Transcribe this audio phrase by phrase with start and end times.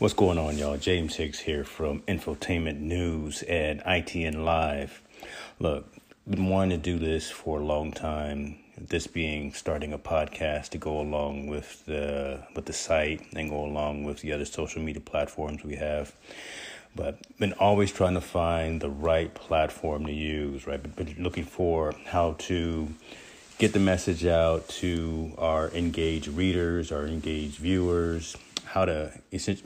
[0.00, 0.78] What's going on, y'all?
[0.78, 5.02] James Hicks here from Infotainment News and ITN Live.
[5.58, 5.92] Look,
[6.26, 8.56] been wanting to do this for a long time.
[8.78, 13.62] This being starting a podcast to go along with the with the site and go
[13.62, 16.14] along with the other social media platforms we have.
[16.96, 20.66] But been always trying to find the right platform to use.
[20.66, 22.88] Right, been looking for how to
[23.60, 28.34] get the message out to our engaged readers, our engaged viewers
[28.64, 29.12] how to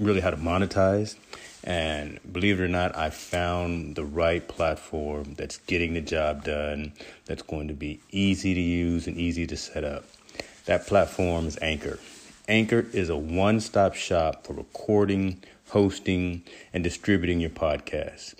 [0.00, 1.14] really how to monetize.
[1.62, 6.92] And believe it or not, I found the right platform that's getting the job done,
[7.26, 10.04] that's going to be easy to use and easy to set up.
[10.66, 12.00] That platform is Anchor.
[12.48, 18.34] Anchor is a one stop shop for recording, hosting, and distributing your podcast.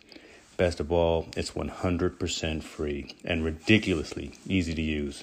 [0.56, 5.22] Best of all, it's 100% free and ridiculously easy to use.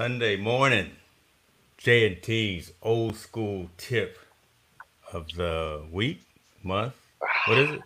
[0.00, 0.92] Sunday morning,
[1.76, 4.18] J and T's old school tip
[5.12, 6.22] of the week,
[6.62, 6.94] month.
[7.46, 7.82] What is it?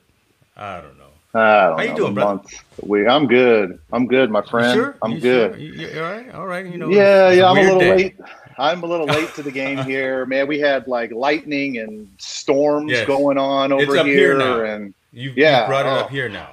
[0.56, 1.08] I don't know.
[1.34, 2.40] I don't How you doing, brother?
[2.84, 3.80] We, I'm good.
[3.92, 4.72] I'm good, my friend.
[4.72, 4.96] sure?
[5.02, 5.54] I'm you good.
[5.54, 5.60] Sure?
[5.60, 6.34] You, all right.
[6.34, 6.64] All right.
[6.64, 6.88] You know.
[6.88, 7.50] Yeah, yeah.
[7.50, 7.96] I'm a little day.
[7.96, 8.16] late.
[8.58, 10.46] I'm a little late to the game here, man.
[10.46, 13.08] We had like lightning and storms yes.
[13.08, 16.04] going on over here, here and you yeah, brought it oh.
[16.04, 16.50] up here now.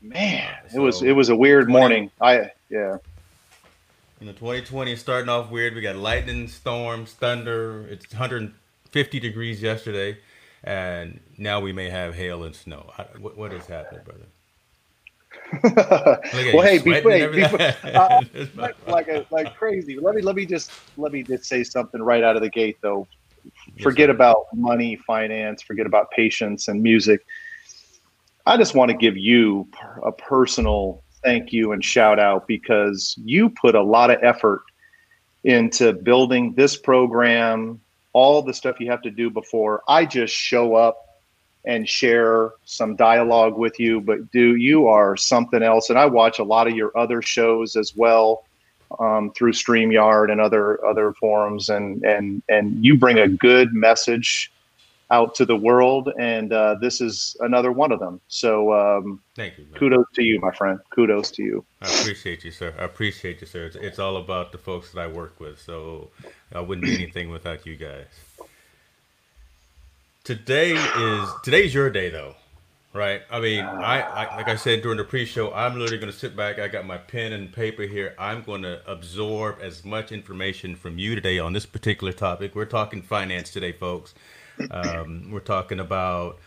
[0.00, 2.10] Man, so, it was it was a weird 20, morning.
[2.18, 2.96] I yeah.
[4.22, 5.74] You know, 2020 is starting off weird.
[5.74, 7.84] We got lightning, storms, thunder.
[7.90, 10.16] It's 150 degrees yesterday,
[10.62, 12.88] and now we may have hail and snow.
[13.18, 14.26] What, what has happened, brother?
[16.54, 17.60] well, hey, before, before
[17.96, 18.22] uh,
[18.54, 19.98] like, like, a, like crazy.
[19.98, 22.76] Let me let me just let me just say something right out of the gate,
[22.80, 23.08] though.
[23.82, 25.62] Forget yes, about money, finance.
[25.62, 27.26] Forget about patience and music.
[28.46, 29.66] I just want to give you
[30.04, 34.62] a personal thank you and shout out because you put a lot of effort
[35.44, 37.80] into building this program,
[38.12, 39.82] all the stuff you have to do before.
[39.88, 40.98] I just show up
[41.64, 45.90] and share some dialogue with you, but do you are something else.
[45.90, 48.44] And I watch a lot of your other shows as well
[48.98, 54.51] um, through StreamYard and other other forums, and and and you bring a good message
[55.12, 58.20] out to the world, and uh, this is another one of them.
[58.28, 59.64] So, um, thank you.
[59.64, 59.74] Man.
[59.78, 60.80] Kudos to you, my friend.
[60.90, 61.64] Kudos to you.
[61.82, 62.74] I appreciate you, sir.
[62.78, 63.66] I appreciate you, sir.
[63.66, 65.60] It's, it's all about the folks that I work with.
[65.60, 66.10] So,
[66.52, 68.06] I wouldn't be anything without you guys.
[70.24, 72.34] Today is today's your day, though,
[72.94, 73.22] right?
[73.30, 76.34] I mean, I, I like I said during the pre-show, I'm literally going to sit
[76.36, 76.58] back.
[76.58, 78.14] I got my pen and paper here.
[78.18, 82.54] I'm going to absorb as much information from you today on this particular topic.
[82.54, 84.14] We're talking finance today, folks.
[84.70, 86.38] Um, we're talking about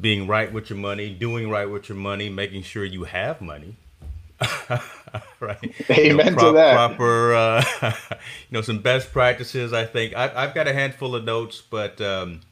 [0.00, 3.76] being right with your money, doing right with your money, making sure you have money.
[5.40, 5.74] right.
[5.90, 6.74] Amen you know, pro- to that.
[6.74, 7.64] Proper, uh,
[8.10, 8.16] you
[8.50, 9.72] know, some best practices.
[9.72, 12.42] I think I, have got a handful of notes, but um,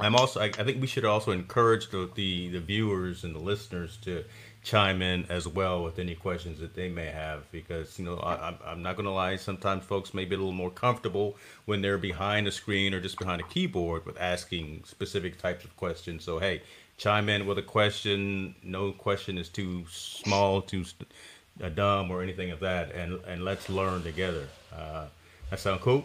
[0.00, 0.40] I'm also.
[0.40, 4.24] I, I, think we should also encourage the, the, the viewers and the listeners to
[4.62, 8.54] chime in as well with any questions that they may have because you know I,
[8.66, 11.98] am not going to lie sometimes folks may be a little more comfortable when they're
[11.98, 16.24] behind a screen or just behind a keyboard with asking specific types of questions.
[16.24, 16.62] So hey
[16.98, 18.54] chime in with a question.
[18.62, 20.84] No question is too small too
[21.62, 24.46] uh, dumb or anything of that and and let's learn together.
[24.76, 25.06] Uh,
[25.48, 26.04] that sound cool?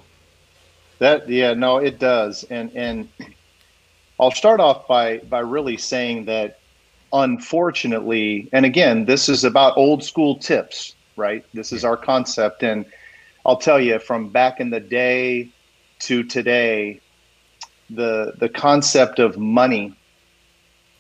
[1.00, 2.46] That yeah no it does.
[2.50, 3.10] And and
[4.18, 6.60] i'll start off by by really saying that
[7.14, 11.46] unfortunately, and again, this is about old school tips, right?
[11.54, 12.64] This is our concept.
[12.64, 12.86] And
[13.46, 15.50] I'll tell you from back in the day
[16.00, 17.02] to today,
[17.90, 19.96] the the concept of money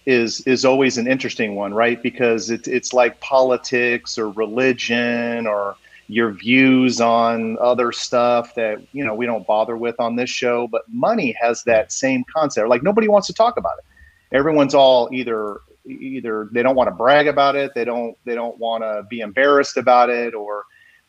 [0.05, 2.01] is is always an interesting one, right?
[2.01, 5.75] Because it's it's like politics or religion or
[6.07, 10.67] your views on other stuff that you know we don't bother with on this show
[10.67, 15.09] but money has that same concept like nobody wants to talk about it everyone's all
[15.11, 19.03] either either they don't want to brag about it, they don't they don't want to
[19.09, 20.63] be embarrassed about it, or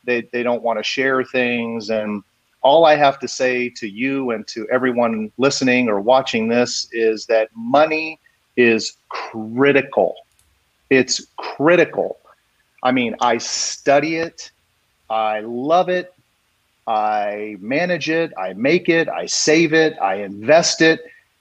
[0.04, 1.90] they they don't want to share things.
[1.90, 2.22] And
[2.62, 7.26] all I have to say to you and to everyone listening or watching this is
[7.26, 8.18] that money
[8.56, 10.14] is critical.
[10.90, 12.18] It's critical.
[12.82, 14.50] I mean, I study it,
[15.10, 16.14] I love it,
[16.86, 21.00] I manage it, I make it, I save it, I invest it,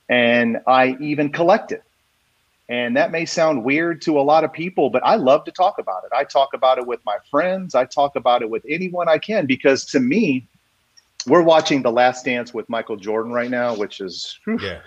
[0.09, 1.84] and I even collect it.
[2.67, 5.77] And that may sound weird to a lot of people, but I love to talk
[5.77, 6.11] about it.
[6.15, 7.75] I talk about it with my friends.
[7.75, 10.47] I talk about it with anyone I can because to me,
[11.27, 14.79] we're watching The Last Dance with Michael Jordan right now, which is whew, yeah.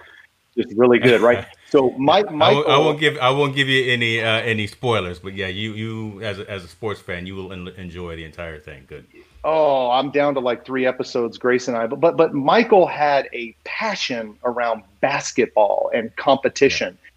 [0.57, 1.47] just really good, right?
[1.71, 5.35] So Mike, Michael, I, won't give I won't give you any uh, any spoilers, but
[5.35, 8.87] yeah, you you as a, as a sports fan, you will enjoy the entire thing.
[8.89, 9.07] Good.
[9.45, 11.87] Oh, I'm down to like three episodes, Grace and I.
[11.87, 16.97] But but, but Michael had a passion around basketball and competition.
[17.03, 17.07] Yeah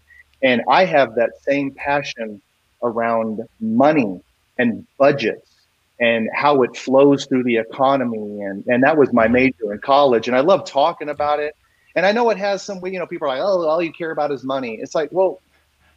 [0.42, 2.40] and I have that same passion
[2.82, 4.20] around money
[4.58, 5.48] and budgets
[6.00, 8.42] and how it flows through the economy.
[8.42, 10.26] And, and that was my major in college.
[10.26, 11.54] And I love talking about it.
[11.94, 14.10] And I know it has some, you know, people are like, oh, all you care
[14.10, 14.78] about is money.
[14.80, 15.40] It's like, well,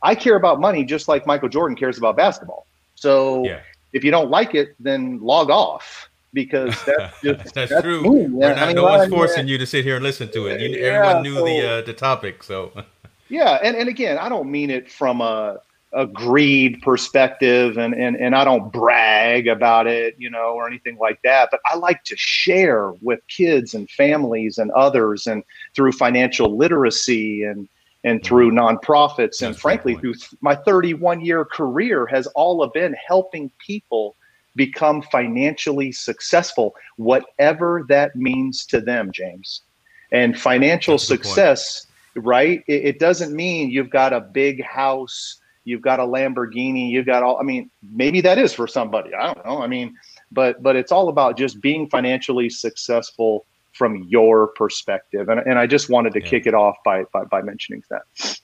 [0.02, 2.68] I care about money just like Michael Jordan cares about basketball.
[2.94, 3.62] So yeah.
[3.94, 8.04] if you don't like it, then log off because that's just that's, that's, true.
[8.04, 8.28] Me.
[8.28, 9.54] Not, I mean, no one's forcing yeah.
[9.54, 10.62] you to sit here and listen to it.
[10.62, 12.72] You, everyone knew so, the uh, the topic, so
[13.30, 15.60] yeah, and, and again, I don't mean it from a,
[15.94, 20.98] a greed perspective and, and, and I don't brag about it, you know, or anything
[20.98, 21.50] like that.
[21.52, 25.44] But I like to share with kids and families and others and
[25.74, 27.68] through financial literacy and
[28.04, 28.28] and mm-hmm.
[28.28, 34.16] through nonprofits and frankly through my 31 year career has all been helping people
[34.56, 39.64] become financially successful whatever that means to them james
[40.12, 42.64] and financial success right?
[42.68, 47.24] It, it doesn't mean you've got a big house, you've got a Lamborghini, you've got
[47.24, 47.38] all.
[47.40, 49.14] I mean, maybe that is for somebody.
[49.14, 49.62] I don't know.
[49.62, 49.96] I mean,
[50.32, 53.46] but but it's all about just being financially successful
[53.76, 55.30] from your perspective.
[55.30, 56.30] And, and I just wanted to yeah.
[56.30, 58.40] kick it off by, by, by mentioning that.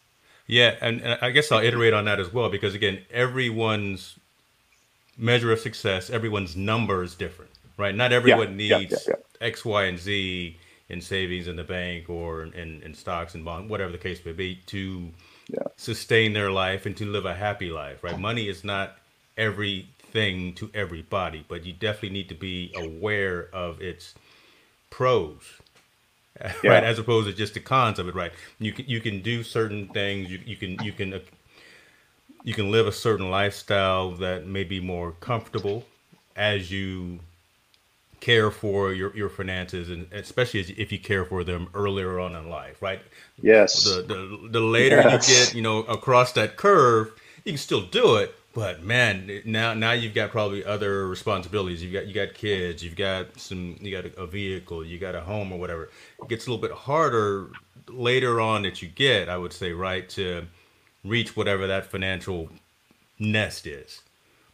[0.45, 4.17] Yeah, and, and, I guess I'll iterate on that as well because again, everyone's
[5.17, 7.95] measure of success, everyone's number is different, right?
[7.95, 10.57] Not everyone yeah, needs yeah, X, Y, and Z
[10.91, 14.33] in savings in the bank or in, in stocks and bonds, whatever the case may
[14.33, 15.09] be, to
[15.47, 15.63] yeah.
[15.77, 18.19] sustain their life and to live a happy life, right?
[18.19, 18.97] Money is not
[19.37, 24.15] everything to everybody, but you definitely need to be aware of its
[24.89, 25.41] pros,
[26.63, 26.71] yeah.
[26.71, 26.83] right?
[26.83, 28.33] As opposed to just the cons of it, right?
[28.59, 30.29] You can you can do certain things.
[30.29, 31.19] You you can you can uh,
[32.43, 35.85] you can live a certain lifestyle that may be more comfortable
[36.35, 37.19] as you
[38.21, 42.49] care for your, your finances and especially if you care for them earlier on in
[42.49, 43.01] life right?
[43.41, 43.83] Yes.
[43.83, 45.27] The the, the later yes.
[45.27, 47.11] you get you know across that curve
[47.43, 51.83] you can still do it but man now now you've got probably other responsibilities.
[51.83, 55.15] You've got you got kids you've got some you got a, a vehicle you got
[55.15, 55.89] a home or whatever.
[56.21, 57.49] It gets a little bit harder
[57.93, 60.45] later on that you get i would say right to
[61.03, 62.49] reach whatever that financial
[63.19, 64.01] nest is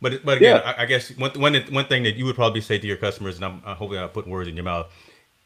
[0.01, 0.73] but but again, yeah.
[0.77, 3.35] I, I, guess one one one thing that you would probably say to your customers,
[3.35, 4.91] and I'm hopefully not putting words in your mouth,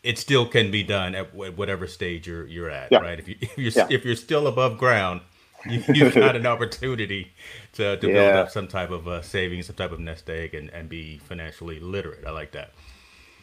[0.03, 3.00] it still can be done at whatever stage you're you're at, yeah.
[3.00, 3.20] right?
[3.20, 3.88] If you if you're yeah.
[3.89, 5.22] if you're still above ground,
[5.70, 7.31] you, have got an opportunity
[7.74, 10.70] to, to build up some type of uh, savings, some type of nest egg, and,
[10.72, 12.25] and be financially literate.
[12.25, 12.72] I like that.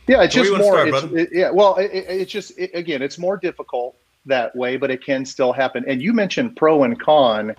[0.06, 0.88] Yeah, it's so just more.
[0.88, 3.96] Start, it's, it, yeah, well, it, it's just it, again, it's more difficult
[4.26, 5.84] that way, but it can still happen.
[5.86, 7.54] And you mentioned pro and con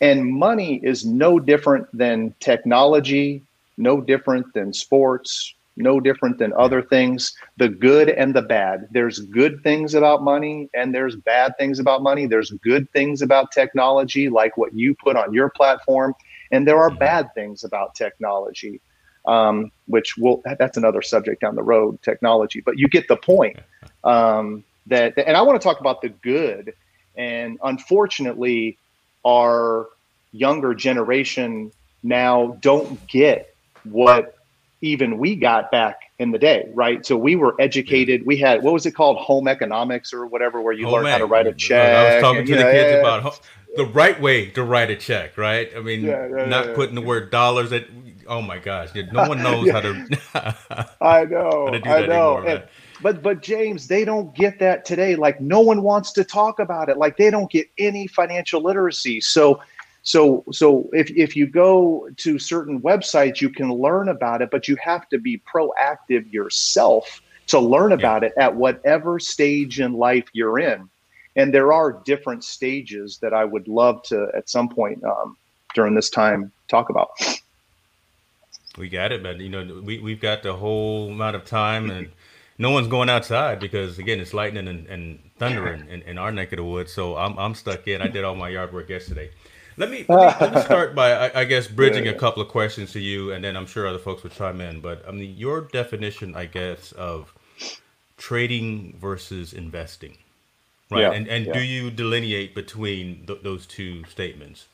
[0.00, 3.42] and money is no different than technology,
[3.76, 7.34] no different than sports, no different than other things.
[7.56, 8.88] The good and the bad.
[8.90, 12.26] There's good things about money and there's bad things about money.
[12.26, 16.14] There's good things about technology, like what you put on your platform.
[16.52, 18.80] and there are bad things about technology,
[19.26, 22.60] um, which will that's another subject down the road, technology.
[22.60, 23.58] But you get the point.
[24.02, 26.74] Um, that, and I want to talk about the good.
[27.16, 28.78] And unfortunately,
[29.24, 29.88] our
[30.32, 31.72] younger generation
[32.02, 34.36] now don't get what
[34.82, 37.04] even we got back in the day, right?
[37.04, 38.24] So we were educated.
[38.24, 41.18] We had what was it called, home economics or whatever, where you home learn how
[41.18, 41.94] to write a check.
[41.94, 43.40] I was talking to the kids yeah, about
[43.76, 45.70] the right way to write a check, right?
[45.76, 47.70] I mean, not putting the word dollars.
[47.70, 47.86] That
[48.26, 50.18] oh my gosh, no one knows how to.
[51.00, 51.68] I know.
[51.68, 52.38] I know.
[52.38, 52.62] Anymore, and,
[53.02, 55.16] but but James, they don't get that today.
[55.16, 56.96] Like no one wants to talk about it.
[56.96, 59.20] Like they don't get any financial literacy.
[59.20, 59.60] So
[60.02, 64.68] so so if if you go to certain websites, you can learn about it, but
[64.68, 68.28] you have to be proactive yourself to learn about yeah.
[68.28, 70.88] it at whatever stage in life you're in.
[71.36, 75.36] And there are different stages that I would love to at some point um,
[75.74, 77.10] during this time talk about.
[78.78, 79.40] We got it, man.
[79.40, 82.08] You know, we we've got the whole amount of time and
[82.60, 86.30] no one's going outside because again it's lightning and, and thunder in, in, in, our
[86.30, 86.92] neck of the woods.
[86.92, 88.02] So I'm, I'm stuck in.
[88.02, 89.30] I did all my yard work yesterday.
[89.78, 92.48] Let me, let me, let me start by I, I, guess bridging a couple of
[92.48, 94.80] questions to you and then i'm sure other folks will chime in.
[94.80, 97.32] But i mean your definition i guess of
[98.18, 100.18] trading versus investing
[100.90, 101.00] right?
[101.00, 101.12] Yeah.
[101.12, 101.52] and, and yeah.
[101.54, 104.66] do you delineate between th- those two statements?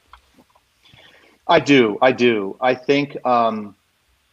[1.46, 2.56] I do i do.
[2.60, 3.76] I think um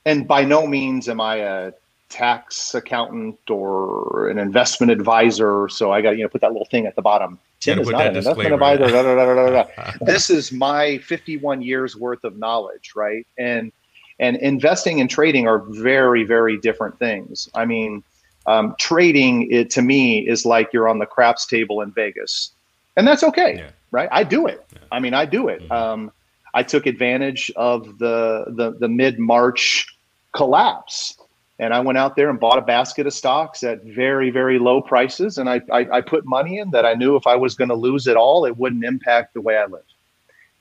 [0.05, 1.73] and by no means am i a
[2.13, 5.67] tax accountant or an investment advisor.
[5.67, 7.39] So I got you know put that little thing at the bottom.
[7.59, 8.87] Tim is not an investment advisor.
[8.87, 13.25] Da, da, da, this is my 51 years worth of knowledge, right?
[13.39, 13.71] And
[14.19, 17.49] and investing and trading are very very different things.
[17.55, 18.03] I mean,
[18.45, 22.51] um, trading it to me is like you're on the craps table in Vegas,
[22.95, 23.69] and that's okay, yeah.
[23.89, 24.09] right?
[24.11, 24.63] I do it.
[24.71, 24.79] Yeah.
[24.91, 25.63] I mean, I do it.
[25.63, 25.71] Mm-hmm.
[25.71, 26.11] Um,
[26.53, 29.87] I took advantage of the the, the mid March
[30.35, 31.17] collapse
[31.59, 34.81] and I went out there and bought a basket of stocks at very, very low
[34.81, 35.37] prices.
[35.37, 37.75] And I, I, I put money in that I knew if I was going to
[37.75, 39.93] lose it all, it wouldn't impact the way I lived.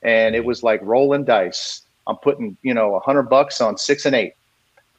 [0.03, 1.81] And it was like rolling dice.
[2.05, 4.33] I'm putting, you know, a hundred bucks on six and eight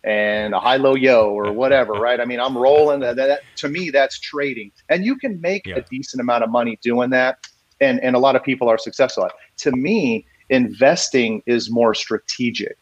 [0.03, 2.21] and a high low yo or whatever, right?
[2.21, 4.73] I mean, I'm rolling that, that to me, that's trading.
[4.89, 5.77] And you can make yeah.
[5.77, 7.39] a decent amount of money doing that.
[7.81, 9.33] And, and a lot of people are successful at.
[9.59, 12.77] To me, investing is more strategic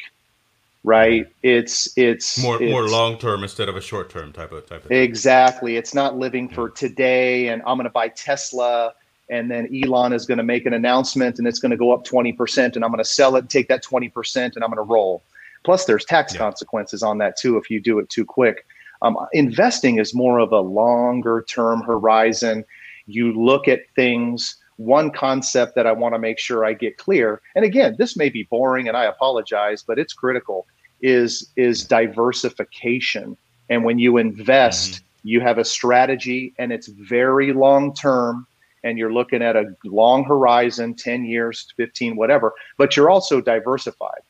[0.85, 1.27] right?
[1.43, 4.83] It's it's more it's, more long term instead of a short term type of type
[4.83, 5.03] of thing.
[5.03, 5.77] exactly.
[5.77, 8.95] It's not living for today and i'm going to buy tesla
[9.31, 12.05] and then elon is going to make an announcement and it's going to go up
[12.05, 15.23] 20% and i'm going to sell it take that 20% and i'm going to roll.
[15.65, 16.39] Plus there's tax yeah.
[16.39, 18.67] consequences on that too if you do it too quick.
[19.03, 22.65] Um, investing is more of a longer term horizon.
[23.07, 24.57] You look at things.
[24.77, 28.31] One concept that I want to make sure I get clear, and again, this may
[28.31, 30.67] be boring and I apologize, but it's critical,
[31.03, 33.37] is is diversification.
[33.69, 35.29] And when you invest, mm-hmm.
[35.29, 38.47] you have a strategy and it's very long term
[38.85, 44.21] and you're looking at a long horizon, 10 years, 15, whatever, but you're also diversified.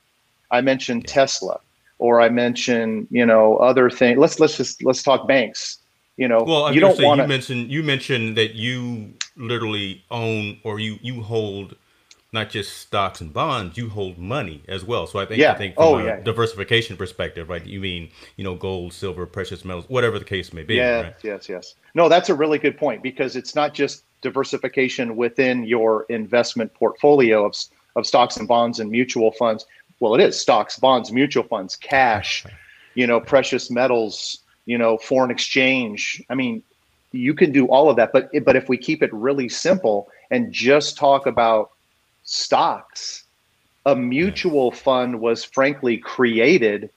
[0.50, 1.14] I mentioned yeah.
[1.14, 1.61] Tesla
[1.99, 4.19] or I mentioned, you know, other things.
[4.19, 5.79] Let's let's just let's talk banks.
[6.17, 10.79] You know, well, you don't want to mention you mentioned that you literally own or
[10.79, 11.75] you you hold
[12.32, 15.06] not just stocks and bonds, you hold money as well.
[15.06, 15.52] So I think yeah.
[15.52, 16.20] I think oh, from oh, a yeah.
[16.20, 17.64] diversification perspective, right?
[17.64, 20.76] You mean you know gold, silver, precious metals, whatever the case may be.
[20.76, 21.14] Yeah, right?
[21.22, 21.74] yes, yes.
[21.94, 27.44] No, that's a really good point because it's not just diversification within your investment portfolio
[27.44, 27.54] of
[27.96, 29.66] of stocks and bonds and mutual funds.
[30.00, 32.46] Well, it is stocks, bonds, mutual funds, cash,
[32.94, 36.22] you know, precious metals, you know, foreign exchange.
[36.30, 36.62] I mean,
[37.12, 40.50] you can do all of that but but if we keep it really simple and
[40.50, 41.72] just talk about
[42.25, 43.25] stocks
[43.87, 46.88] a mutual fund was frankly created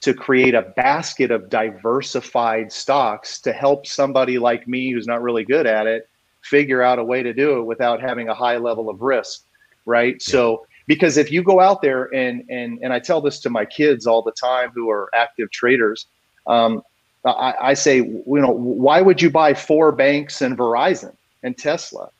[0.00, 5.44] to create a basket of diversified stocks to help somebody like me who's not really
[5.44, 6.08] good at it
[6.42, 9.44] figure out a way to do it without having a high level of risk
[9.86, 10.32] right yeah.
[10.32, 13.64] so because if you go out there and and and I tell this to my
[13.64, 16.06] kids all the time who are active traders
[16.46, 16.82] um,
[17.24, 22.10] I, I say, you know, why would you buy four banks and Verizon and Tesla?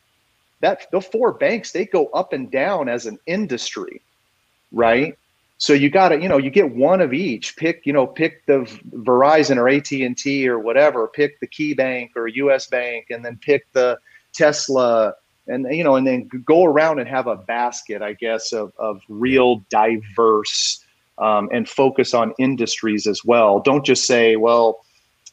[0.61, 4.00] That the four banks they go up and down as an industry,
[4.73, 5.16] right?
[5.58, 7.56] So you got to, you know, you get one of each.
[7.56, 11.06] Pick, you know, pick the Verizon or AT and T or whatever.
[11.06, 12.66] Pick the Key Bank or U.S.
[12.66, 13.99] Bank, and then pick the
[14.32, 15.14] Tesla,
[15.46, 19.00] and you know, and then go around and have a basket, I guess, of of
[19.08, 20.84] real diverse
[21.18, 23.61] um, and focus on industries as well.
[23.61, 24.84] Don't just say, well,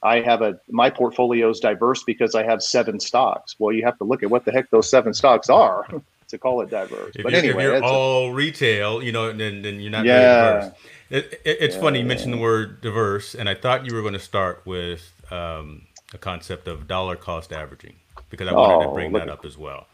[0.04, 3.56] I have a my portfolio is diverse because I have seven stocks.
[3.60, 5.88] Well, you have to look at what the heck those seven stocks are.
[6.32, 7.16] to call it diverse.
[7.16, 10.20] If but anyway, if you're all a, retail, you know, then then you're not yeah.
[10.20, 10.80] very diverse.
[11.10, 11.82] It, it, it's yeah.
[11.82, 15.14] funny you mentioned the word diverse, and I thought you were going to start with
[15.30, 17.96] um, the concept of dollar cost averaging
[18.30, 19.88] because I wanted oh, to bring that up as well.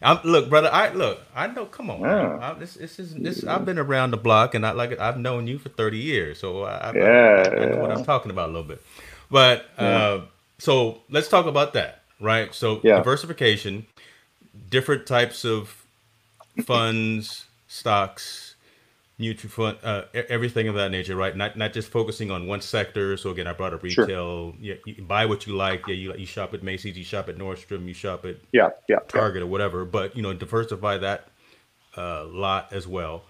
[0.00, 0.70] I'm, look, brother.
[0.72, 1.20] I look.
[1.34, 1.66] I know.
[1.66, 2.00] Come on.
[2.00, 2.38] Yeah.
[2.40, 3.44] I, this, this is this.
[3.44, 4.92] I've been around the block, and I like.
[4.92, 8.04] It, I've known you for thirty years, so I, yeah, I, I know what I'm
[8.04, 8.82] talking about a little bit.
[9.30, 10.20] But uh,
[10.58, 12.54] so let's talk about that, right?
[12.54, 12.96] So yeah.
[12.96, 13.86] diversification,
[14.70, 15.84] different types of
[16.64, 18.54] funds, stocks,
[19.18, 21.36] mutual fund, uh, everything of that nature, right?
[21.36, 23.16] Not not just focusing on one sector.
[23.16, 24.06] So again, I brought up retail.
[24.06, 24.54] Sure.
[24.60, 25.86] Yeah, you buy what you like.
[25.86, 28.98] Yeah, you you shop at Macy's, you shop at Nordstrom, you shop at yeah, yeah,
[29.08, 29.46] Target yeah.
[29.46, 29.84] or whatever.
[29.84, 31.28] But you know, diversify that
[31.96, 33.24] uh, lot as well.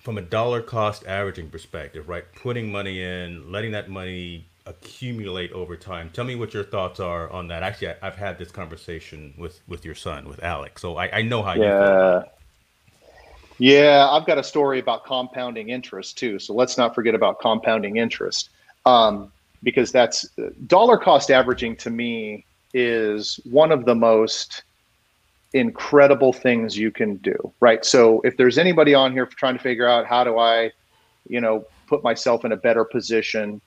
[0.00, 2.24] From a dollar cost averaging perspective, right?
[2.34, 6.10] Putting money in, letting that money accumulate over time.
[6.12, 7.62] Tell me what your thoughts are on that.
[7.62, 11.22] Actually, I, have had this conversation with with your son, with Alex, so I, I
[11.22, 11.62] know how yeah.
[11.62, 12.32] you feel.
[13.58, 16.38] Yeah, I've got a story about compounding interest too.
[16.38, 18.48] So let's not forget about compounding interest,
[18.86, 19.30] um,
[19.62, 20.26] because that's
[20.66, 24.62] dollar cost averaging to me is one of the most
[25.52, 27.52] incredible things you can do.
[27.60, 27.84] Right.
[27.84, 30.70] So if there's anybody on here trying to figure out how do I,
[31.28, 33.60] you know, put myself in a better position,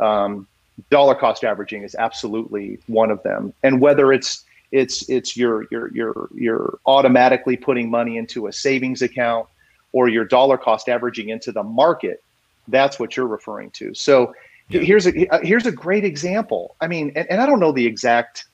[0.00, 0.46] um,
[0.90, 3.52] dollar cost averaging is absolutely one of them.
[3.62, 9.02] And whether it's it's it's your your you're you're automatically putting money into a savings
[9.02, 9.48] account
[9.92, 12.22] or your dollar cost averaging into the market
[12.68, 14.34] that's what you're referring to so
[14.68, 14.80] yeah.
[14.80, 15.12] here's a
[15.42, 18.46] here's a great example i mean and, and i don't know the exact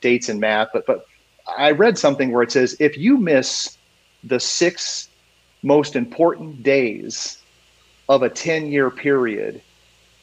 [0.00, 1.06] dates and math but but
[1.56, 3.76] i read something where it says if you miss
[4.24, 5.08] the six
[5.62, 7.38] most important days
[8.08, 9.60] of a 10 year period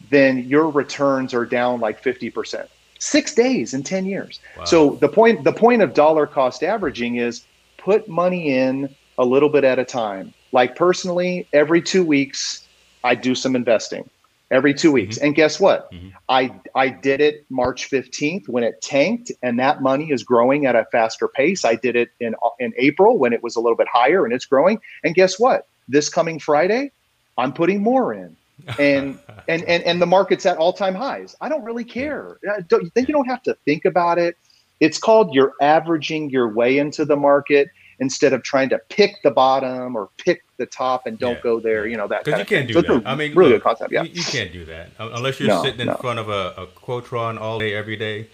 [0.09, 2.67] then your returns are down like 50%
[2.99, 4.39] six days in 10 years.
[4.57, 4.65] Wow.
[4.65, 7.45] So the point the point of dollar cost averaging is
[7.77, 10.33] put money in a little bit at a time.
[10.51, 12.67] Like personally, every two weeks
[13.03, 14.07] I do some investing.
[14.51, 15.17] Every two weeks.
[15.17, 15.25] Mm-hmm.
[15.25, 15.91] And guess what?
[15.91, 16.09] Mm-hmm.
[16.27, 20.75] I I did it March 15th when it tanked and that money is growing at
[20.75, 21.63] a faster pace.
[21.65, 24.45] I did it in in April when it was a little bit higher and it's
[24.45, 24.79] growing.
[25.03, 25.67] And guess what?
[25.87, 26.91] This coming Friday,
[27.37, 28.35] I'm putting more in
[28.79, 31.35] and and and and the market's at all time highs.
[31.41, 32.39] I don't really care.
[32.67, 34.35] Don't, you think you don't have to think about it?
[34.79, 39.31] It's called you're averaging your way into the market instead of trying to pick the
[39.31, 41.41] bottom or pick the top and don't yeah.
[41.41, 41.87] go there.
[41.87, 43.07] You know that because you can't do so that.
[43.07, 43.91] I mean, really look, good concept.
[43.91, 45.95] Yeah, you, you, can't do that unless you're no, sitting in no.
[45.95, 48.27] front of a, a Quotron all day every day.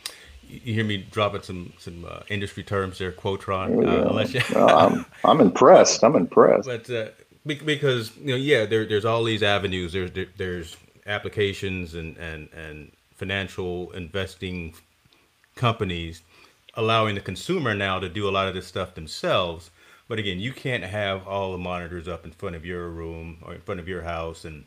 [0.48, 3.88] You hear me dropping some some uh, industry terms there, Quotron.
[3.88, 4.42] Uh, unless you...
[4.58, 6.04] I'm I'm impressed.
[6.04, 6.68] I'm impressed.
[6.68, 7.08] But uh,
[7.46, 12.50] because you know yeah there, there's all these avenues there's there, there's applications and, and
[12.54, 14.74] and financial investing
[15.56, 16.22] companies
[16.74, 19.72] allowing the consumer now to do a lot of this stuff themselves
[20.08, 23.54] but again you can't have all the monitors up in front of your room or
[23.54, 24.66] in front of your house and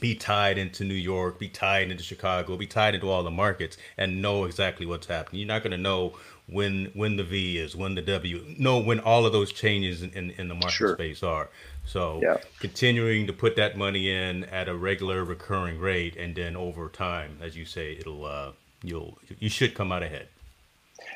[0.00, 3.76] be tied into New York, be tied into Chicago, be tied into all the markets,
[3.98, 5.40] and know exactly what's happening.
[5.40, 6.14] You're not going to know
[6.46, 10.10] when when the V is, when the W, know when all of those changes in,
[10.10, 10.94] in, in the market sure.
[10.94, 11.50] space are.
[11.84, 12.38] So yeah.
[12.60, 17.38] continuing to put that money in at a regular recurring rate, and then over time,
[17.40, 20.28] as you say, it'll uh, you'll you should come out ahead.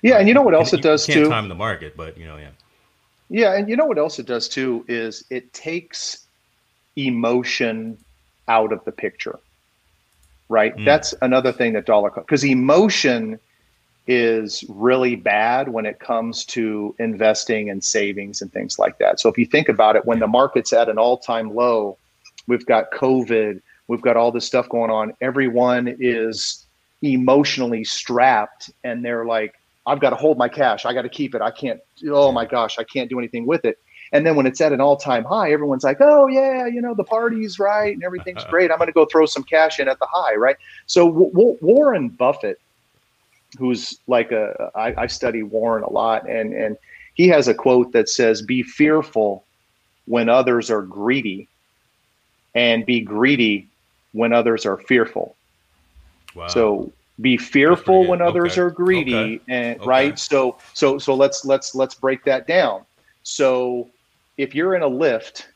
[0.02, 1.28] Yeah, and you know what else it does can't too.
[1.28, 2.50] Time the market, but you know, yeah.
[3.28, 6.26] Yeah, and you know what else it does too is it takes
[6.96, 7.98] emotion
[8.48, 9.38] out of the picture.
[10.48, 10.76] Right.
[10.76, 10.84] Mm.
[10.84, 13.40] That's another thing that dollar because emotion
[14.06, 19.18] is really bad when it comes to investing and savings and things like that.
[19.18, 21.98] So if you think about it, when the market's at an all-time low,
[22.46, 25.12] we've got COVID, we've got all this stuff going on.
[25.20, 26.64] Everyone is
[27.02, 29.54] emotionally strapped and they're like,
[29.86, 30.84] I've got to hold my cash.
[30.84, 31.42] I got to keep it.
[31.42, 33.78] I can't, oh my gosh, I can't do anything with it.
[34.12, 37.04] And then when it's at an all-time high, everyone's like, "Oh yeah, you know the
[37.04, 38.70] party's right and everything's great.
[38.70, 41.58] I'm going to go throw some cash in at the high, right?" So w- w-
[41.60, 42.60] Warren Buffett
[43.58, 46.76] who's like a I, I study Warren a lot, and and
[47.14, 49.44] he has a quote that says, "Be fearful
[50.06, 51.48] when others are greedy,
[52.54, 53.68] and be greedy
[54.12, 55.36] when others are fearful."
[56.34, 56.48] Wow.
[56.48, 58.60] So be fearful when others okay.
[58.60, 59.40] are greedy, okay.
[59.48, 59.88] and okay.
[59.88, 60.18] right.
[60.18, 62.84] So so so let's let's let's break that down.
[63.22, 63.88] So
[64.36, 65.46] if you're in a Lyft.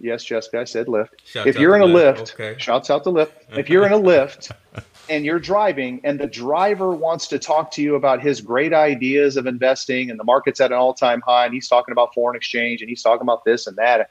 [0.00, 1.10] Yes, Jessica, I said Lyft.
[1.24, 3.32] Shouts if you're in a Lyft, Lyft shouts out the Lyft.
[3.56, 4.50] If you're in a Lyft
[5.10, 9.36] and you're driving and the driver wants to talk to you about his great ideas
[9.36, 12.80] of investing and the market's at an all-time high and he's talking about foreign exchange
[12.80, 14.08] and he's talking about this and that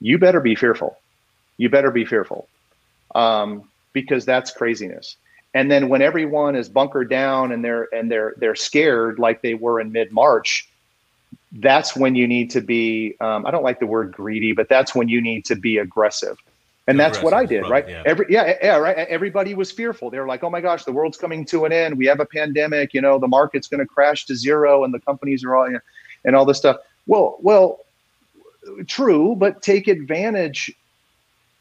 [0.00, 0.98] you better be fearful
[1.56, 2.48] you better be fearful
[3.14, 5.16] um, because that's craziness
[5.54, 9.54] and then when everyone is bunkered down and they're and they're they're scared like they
[9.54, 10.68] were in mid-march
[11.58, 13.16] that's when you need to be.
[13.20, 16.38] Um, I don't like the word greedy, but that's when you need to be aggressive.
[16.86, 17.88] And that's what I did, right?
[17.88, 18.02] Yeah.
[18.04, 18.94] Every yeah, yeah, right.
[19.08, 20.10] Everybody was fearful.
[20.10, 21.96] They were like, "Oh my gosh, the world's coming to an end.
[21.96, 22.92] We have a pandemic.
[22.92, 25.74] You know, the market's going to crash to zero, and the companies are all, you
[25.74, 25.80] know,
[26.26, 27.80] and all this stuff." Well, well,
[28.86, 30.70] true, but take advantage.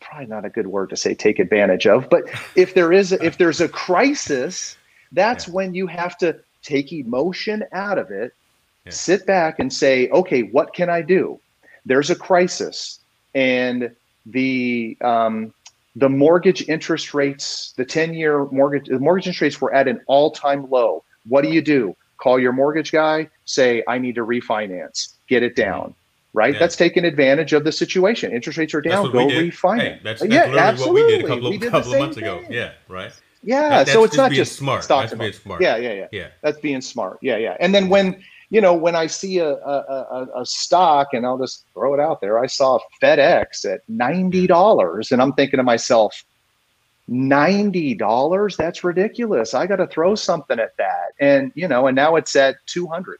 [0.03, 2.23] Probably not a good word to say take advantage of, but
[2.55, 4.77] if there is if there's a crisis,
[5.11, 5.53] that's yeah.
[5.53, 8.33] when you have to take emotion out of it,
[8.85, 8.91] yeah.
[8.91, 11.39] sit back and say, "Okay, what can I do?"
[11.85, 12.99] There's a crisis,
[13.33, 15.53] and the um,
[15.95, 20.01] the mortgage interest rates, the 10 year mortgage, the mortgage interest rates were at an
[20.07, 21.03] all time low.
[21.27, 21.95] What do you do?
[22.17, 25.93] Call your mortgage guy, say, I need to refinance, get it down.
[26.33, 26.53] Right?
[26.53, 26.59] Yeah.
[26.59, 28.31] That's taking advantage of the situation.
[28.31, 29.79] Interest rates are down, go refinance.
[29.79, 31.01] Hey, that's, that's yeah, absolutely.
[31.01, 32.23] what we did a couple, did couple of months thing.
[32.23, 32.43] ago.
[32.49, 33.11] Yeah, right.
[33.43, 34.87] Yeah, that, so it's not just smart.
[34.87, 35.61] That's being smart.
[35.61, 36.07] Yeah, yeah, yeah.
[36.11, 36.27] Yeah.
[36.41, 37.19] That's being smart.
[37.21, 37.57] Yeah, yeah.
[37.59, 41.65] And then when you know, when I see a, a, a, stock, and I'll just
[41.73, 46.23] throw it out there, I saw FedEx at $90, and I'm thinking to myself,
[47.09, 48.55] $90?
[48.55, 49.55] That's ridiculous.
[49.55, 51.13] I got to throw something at that.
[51.19, 53.17] And, you know, and now it's at 200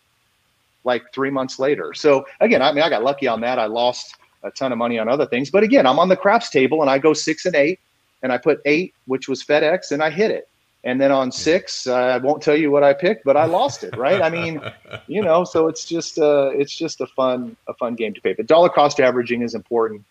[0.84, 1.94] like three months later.
[1.94, 3.60] So again, I mean, I got lucky on that.
[3.60, 6.50] I lost a ton of money on other things, but again, I'm on the craps
[6.50, 7.80] table and I go six and eight
[8.24, 10.48] and I put eight, which was FedEx, and I hit it.
[10.86, 13.84] And then on six, uh, I won't tell you what I picked, but I lost
[13.84, 13.96] it.
[13.96, 14.22] Right?
[14.22, 14.62] I mean,
[15.08, 18.34] you know, so it's just uh, it's just a fun a fun game to play.
[18.34, 20.04] But dollar cost averaging is important.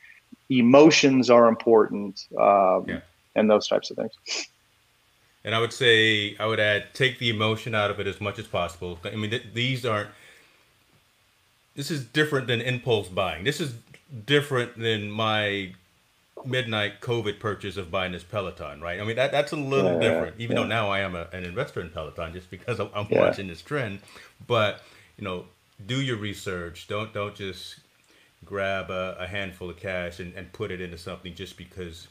[0.48, 3.00] Emotions are important, um, yeah.
[3.34, 4.12] and those types of things.
[5.44, 8.38] And I would say I would add take the emotion out of it as much
[8.38, 8.98] as possible.
[9.04, 10.10] I mean, th- these aren't.
[11.74, 13.44] This is different than impulse buying.
[13.44, 13.74] This is
[14.26, 15.72] different than my
[16.44, 19.00] midnight COVID purchase of buying this Peloton, right?
[19.00, 20.62] I mean, that that's a little yeah, different, even yeah.
[20.62, 23.20] though now I am a, an investor in Peloton just because I'm, I'm yeah.
[23.20, 24.00] watching this trend.
[24.46, 24.82] But,
[25.16, 25.46] you know,
[25.86, 26.88] do your research.
[26.88, 27.76] Don't don't just
[28.44, 32.08] grab a, a handful of cash and, and put it into something just because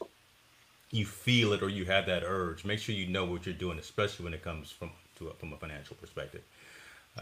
[0.90, 2.64] you feel it or you have that urge.
[2.64, 5.52] Make sure you know what you're doing, especially when it comes from to a, from
[5.52, 6.42] a financial perspective.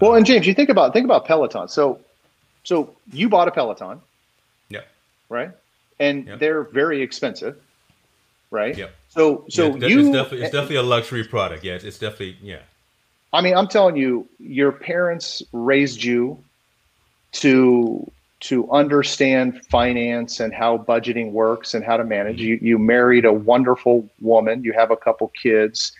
[0.00, 1.68] Well, and um, James, you think about think about Peloton.
[1.68, 2.00] So,
[2.64, 4.00] so you bought a Peloton.
[4.68, 4.82] Yeah.
[5.28, 5.52] Right
[6.00, 6.40] and yep.
[6.40, 7.56] they're very expensive,
[8.50, 8.76] right?
[8.76, 8.88] Yeah.
[9.10, 11.62] So so yeah, you it's definitely, it's definitely a luxury product.
[11.62, 12.60] Yeah, it's, it's definitely yeah.
[13.32, 16.42] I mean, I'm telling you, your parents raised you
[17.32, 22.38] to to understand finance and how budgeting works and how to manage.
[22.38, 22.64] Mm-hmm.
[22.64, 24.64] You you married a wonderful woman.
[24.64, 25.92] You have a couple kids,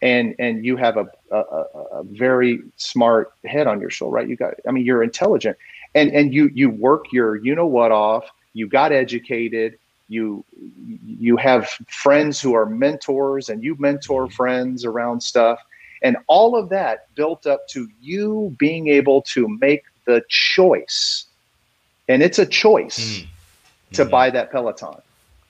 [0.00, 4.28] and and you have a, a, a very smart head on your shoulder, right?
[4.28, 4.54] You got.
[4.66, 5.58] I mean, you're intelligent,
[5.94, 8.24] and and you you work your you know what off.
[8.54, 9.78] You got educated.
[10.08, 10.44] You
[11.06, 14.34] you have friends who are mentors and you mentor mm-hmm.
[14.34, 15.60] friends around stuff.
[16.02, 21.26] And all of that built up to you being able to make the choice.
[22.08, 23.92] And it's a choice mm-hmm.
[23.92, 25.00] to buy that peloton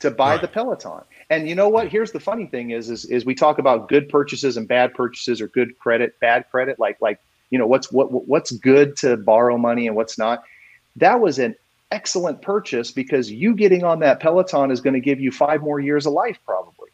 [0.03, 0.41] to buy right.
[0.41, 1.03] the peloton.
[1.31, 1.89] And you know what?
[1.89, 5.41] Here's the funny thing is, is is we talk about good purchases and bad purchases
[5.41, 7.19] or good credit bad credit like like
[7.53, 10.43] you know what's what what's good to borrow money and what's not
[10.97, 11.55] that was an
[11.93, 15.79] excellent purchase because you getting on that Peloton is going to give you five more
[15.79, 16.89] years of life, probably.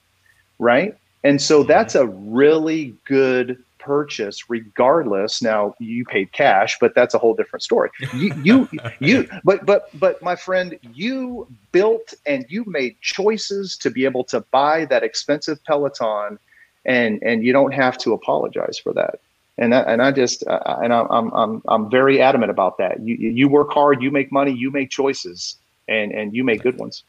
[0.59, 0.97] Right.
[1.25, 1.69] And so mm-hmm.
[1.69, 7.63] that's a really good purchase regardless now you paid cash but that's a whole different
[7.63, 8.69] story you you
[8.99, 14.25] you but but but my friend you built and you made choices to be able
[14.25, 16.39] to buy that expensive peloton
[16.85, 19.21] and and you don't have to apologize for that
[19.59, 23.01] and I, and I just uh, and I'm I'm I'm very adamant about that.
[23.01, 26.79] You you work hard, you make money, you make choices, and and you make good
[26.79, 27.05] ones.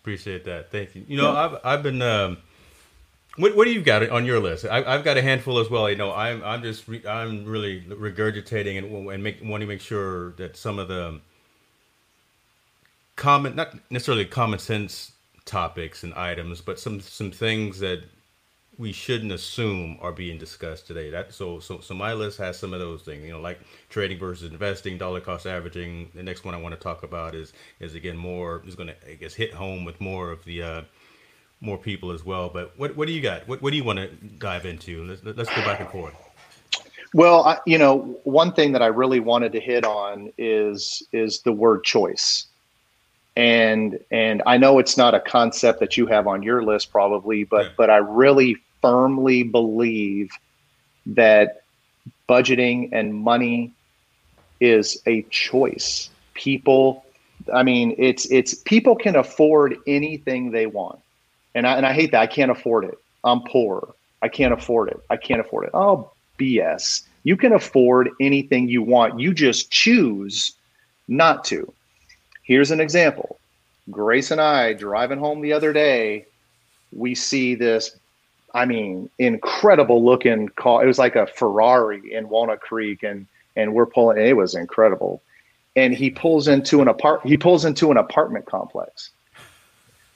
[0.00, 0.70] Appreciate that.
[0.70, 1.04] Thank you.
[1.06, 1.38] You know, yeah.
[1.38, 2.02] I've I've been.
[2.02, 2.38] Um,
[3.38, 4.64] what, what do you got on your list?
[4.64, 5.90] I, have got a handful as well.
[5.90, 9.82] You know, I'm I'm just re, I'm really regurgitating and and make, want to make
[9.82, 11.20] sure that some of the
[13.14, 15.12] common, not necessarily common sense
[15.44, 18.04] topics and items, but some some things that
[18.78, 21.10] we shouldn't assume are being discussed today.
[21.10, 24.18] That so so so my list has some of those things, you know, like trading
[24.18, 26.10] versus investing, dollar cost averaging.
[26.14, 29.10] The next one I want to talk about is is again more is going to
[29.10, 30.82] I guess hit home with more of the uh,
[31.60, 32.50] more people as well.
[32.50, 33.48] But what what do you got?
[33.48, 34.08] What what do you want to
[34.38, 35.04] dive into?
[35.04, 36.14] Let's let's go back and forth.
[37.14, 41.40] Well, I, you know, one thing that I really wanted to hit on is is
[41.40, 42.46] the word choice
[43.36, 47.44] and and I know it's not a concept that you have on your list probably,
[47.44, 47.72] but yeah.
[47.76, 50.30] but I really firmly believe
[51.06, 51.62] that
[52.28, 53.72] budgeting and money
[54.60, 56.10] is a choice.
[56.34, 57.04] People,
[57.52, 60.98] I mean, it's it's people can afford anything they want,
[61.54, 62.20] and I and I hate that.
[62.20, 62.98] I can't afford it.
[63.24, 63.94] I'm poor.
[64.22, 65.00] I can't afford it.
[65.10, 65.70] I can't afford it.
[65.74, 67.02] Oh, BS.
[67.24, 69.18] You can afford anything you want.
[69.18, 70.52] You just choose
[71.08, 71.72] not to.
[72.42, 73.38] Here's an example.
[73.90, 76.26] Grace and I driving home the other day,
[76.92, 77.96] we see this
[78.54, 80.82] I mean, incredible looking car.
[80.84, 84.18] It was like a Ferrari in Walnut Creek, and and we're pulling.
[84.18, 85.22] It was incredible.
[85.74, 87.26] And he pulls into an apart.
[87.26, 89.10] He pulls into an apartment complex.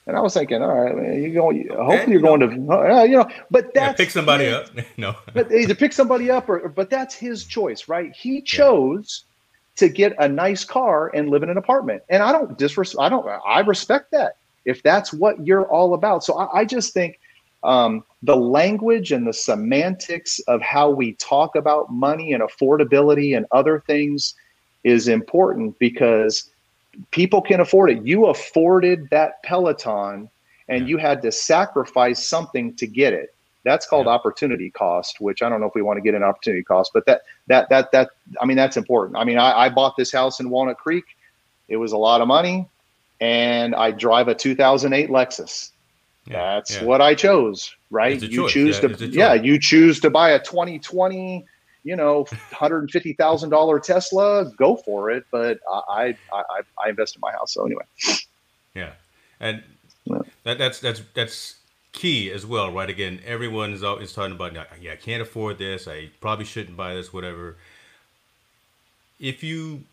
[0.07, 1.69] And I was thinking, all right, man, you going?
[1.69, 3.29] Hopefully, you're going to, uh, you know.
[3.51, 4.69] But that's yeah, pick somebody his, up.
[4.97, 8.13] no, but either pick somebody up, or but that's his choice, right?
[8.17, 9.25] He chose
[9.77, 9.87] yeah.
[9.87, 13.01] to get a nice car and live in an apartment, and I don't disrespect.
[13.01, 13.25] I don't.
[13.47, 16.25] I respect that if that's what you're all about.
[16.25, 17.20] So I, I just think
[17.63, 23.47] um, the language and the semantics of how we talk about money and affordability and
[23.53, 24.35] other things
[24.85, 26.51] is important because
[27.11, 28.05] people can afford it.
[28.05, 30.29] You afforded that Peloton
[30.69, 33.35] and you had to sacrifice something to get it.
[33.65, 34.13] That's called yeah.
[34.13, 37.05] opportunity cost, which I don't know if we want to get an opportunity cost, but
[37.07, 39.19] that that that that I mean that's important.
[39.19, 41.05] I mean I, I bought this house in Walnut Creek.
[41.69, 42.67] It was a lot of money,
[43.21, 45.70] and I drive a 2008 Lexus.
[46.27, 46.85] That's yeah.
[46.85, 48.21] what I chose, right?
[48.21, 48.53] You choice.
[48.53, 51.45] choose yeah, to yeah, you choose to buy a 2020,
[51.83, 57.55] you know, $150,000 Tesla, go for it, but I I I invest in my house
[57.55, 57.85] so anyway.
[58.75, 58.93] Yeah.
[59.41, 59.63] And
[60.05, 60.21] yeah.
[60.45, 61.57] that that's that's that's
[61.93, 62.89] key as well, right?
[62.89, 66.95] Again, everyone is always talking about yeah, I can't afford this, I probably shouldn't buy
[66.95, 67.57] this whatever.
[69.19, 69.85] If you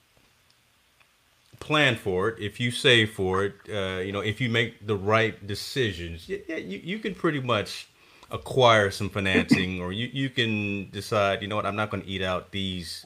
[1.59, 4.95] plan for it, if you save for it, uh, you know, if you make the
[4.95, 7.87] right decisions, yeah, you, you can pretty much
[8.31, 12.09] acquire some financing or you, you can decide, you know what, I'm not going to
[12.09, 13.05] eat out these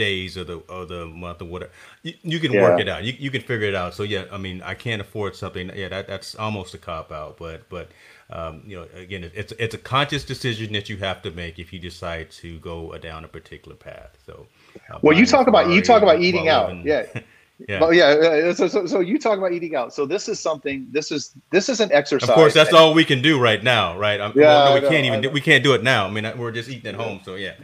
[0.00, 1.70] days of the of the month or whatever.
[2.02, 2.62] You, you can yeah.
[2.62, 3.04] work it out.
[3.04, 3.94] You, you can figure it out.
[3.94, 5.70] So yeah, I mean, I can't afford something.
[5.74, 7.36] Yeah, that, that's almost a cop out.
[7.36, 7.90] But but
[8.30, 11.72] um, you know, again, it's it's a conscious decision that you have to make if
[11.72, 14.16] you decide to go down a particular path.
[14.24, 14.46] So.
[14.90, 16.84] Uh, well, you talk about you talk about eating out.
[16.84, 17.06] Yeah.
[17.68, 17.78] Yeah.
[17.78, 19.92] But yeah, so, so, so you talk about eating out.
[19.92, 20.86] So this is something.
[20.90, 22.28] This is this is an exercise.
[22.28, 24.20] Of course, that's all we can do right now, right?
[24.20, 25.32] I'm, yeah, well, no, we can't even.
[25.32, 26.06] We can't do it now.
[26.06, 27.20] I mean, we're just eating at home.
[27.24, 27.54] So yeah.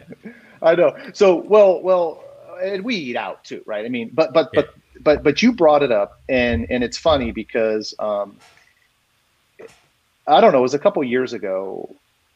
[0.63, 0.97] I know.
[1.13, 2.25] So well, well,
[2.63, 3.85] and we eat out too, right?
[3.85, 4.63] I mean, but but yeah.
[4.63, 8.37] but but but you brought it up, and and it's funny because um,
[10.27, 10.59] I don't know.
[10.59, 11.95] It was a couple years ago.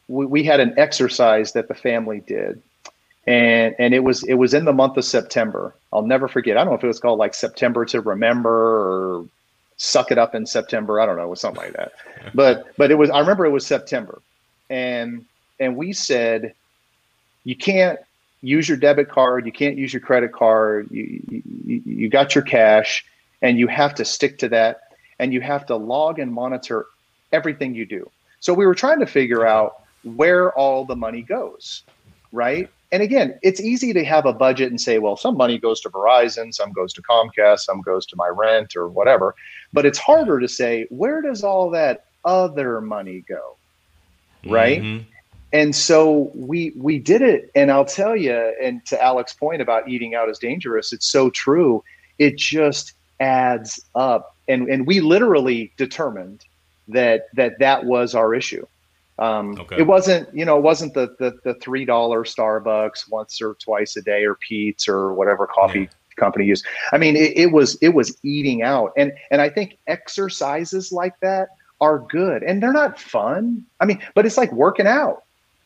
[0.09, 2.63] We, we had an exercise that the family did,
[3.27, 5.75] and and it was it was in the month of September.
[5.93, 6.57] I'll never forget.
[6.57, 9.27] I don't know if it was called like September to Remember or
[9.77, 11.01] Suck It Up in September.
[11.01, 11.93] I don't know, it was something like that.
[12.35, 13.11] but but it was.
[13.11, 14.21] I remember it was September,
[14.69, 15.25] and
[15.59, 16.55] and we said
[17.45, 17.99] you can't
[18.43, 20.89] use your debit card, you can't use your credit card.
[20.91, 23.05] You you, you got your cash,
[23.43, 24.81] and you have to stick to that,
[25.19, 26.87] and you have to log and monitor
[27.33, 28.11] everything you do.
[28.41, 31.83] So we were trying to figure out where all the money goes,
[32.33, 32.71] right?
[32.93, 35.91] And again, it's easy to have a budget and say, well, some money goes to
[35.91, 39.35] Verizon, some goes to Comcast, some goes to my rent or whatever.
[39.73, 43.57] But it's harder to say, where does all that other money go?
[44.45, 44.83] Right.
[44.83, 45.05] Mm-hmm.
[45.53, 47.51] And so we we did it.
[47.55, 51.31] And I'll tell you, and to Alex's point about eating out is dangerous, it's so
[51.31, 51.83] true.
[52.19, 54.37] It just adds up.
[54.49, 56.45] And and we literally determined
[56.89, 58.67] that that that was our issue
[59.21, 59.77] um, okay.
[59.79, 63.97] It wasn't, you know, it wasn't the the, the three dollar Starbucks once or twice
[63.97, 65.87] a day or Pete's or whatever coffee yeah.
[66.17, 66.65] company used.
[66.93, 71.21] I mean, it, it was it was eating out, and and I think exercises like
[71.21, 71.51] that
[71.83, 73.65] are good, and they're not fun.
[73.79, 75.23] I mean, but it's like working out.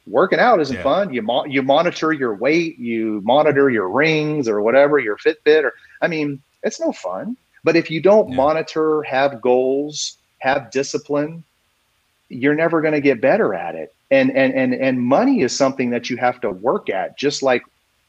[0.07, 0.83] Working out isn't yeah.
[0.83, 1.14] fun.
[1.14, 5.75] You mo- you monitor your weight, you monitor your rings or whatever, your Fitbit, or
[6.03, 7.37] I mean, it's no fun.
[7.62, 8.37] But if you don't yeah.
[8.37, 11.45] monitor, have goals, have discipline,
[12.29, 13.95] you're never going to get better at it.
[14.11, 17.63] And and and and money is something that you have to work at, just like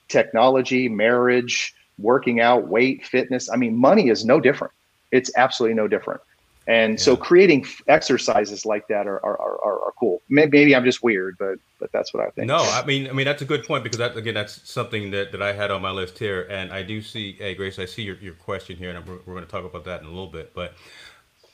[0.08, 3.50] technology, marriage, working out, weight, fitness.
[3.50, 4.74] I mean, money is no different.
[5.12, 6.22] It's absolutely no different.
[6.68, 6.98] And yeah.
[6.98, 10.24] so creating exercises like that are, are, are, are, cool.
[10.30, 12.48] Maybe I'm just weird, but but that's what I think.
[12.48, 15.32] No, I mean I mean that's a good point because that again that's something that,
[15.32, 17.34] that I had on my list here, and I do see.
[17.34, 19.86] Hey Grace, I see your, your question here, and we're, we're going to talk about
[19.86, 20.56] that in a little bit.
[20.56, 20.74] But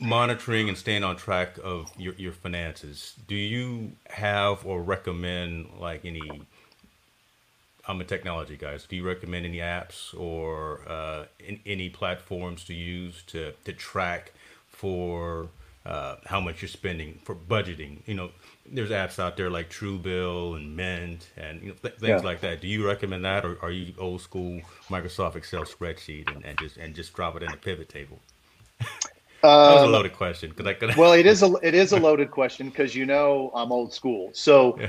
[0.02, 6.04] monitoring and staying on track of your, your finances, do you have or recommend like
[6.04, 6.42] any?
[7.88, 8.78] I'm a technology guy.
[8.78, 13.74] So do you recommend any apps or uh, in, any platforms to use to to
[13.74, 14.34] track
[14.68, 15.50] for
[15.86, 18.00] uh, how much you're spending for budgeting?
[18.08, 18.32] You know,
[18.66, 22.30] there's apps out there like Truebill and Mint and you know, th- things yeah.
[22.30, 22.62] like that.
[22.62, 26.78] Do you recommend that, or are you old school Microsoft Excel spreadsheet and, and just
[26.78, 28.20] and just drop it in a pivot table?
[29.42, 30.54] That was a um, loaded question.
[30.66, 30.96] I could...
[30.96, 34.30] well, it is a it is a loaded question because you know I'm old school.
[34.34, 34.80] So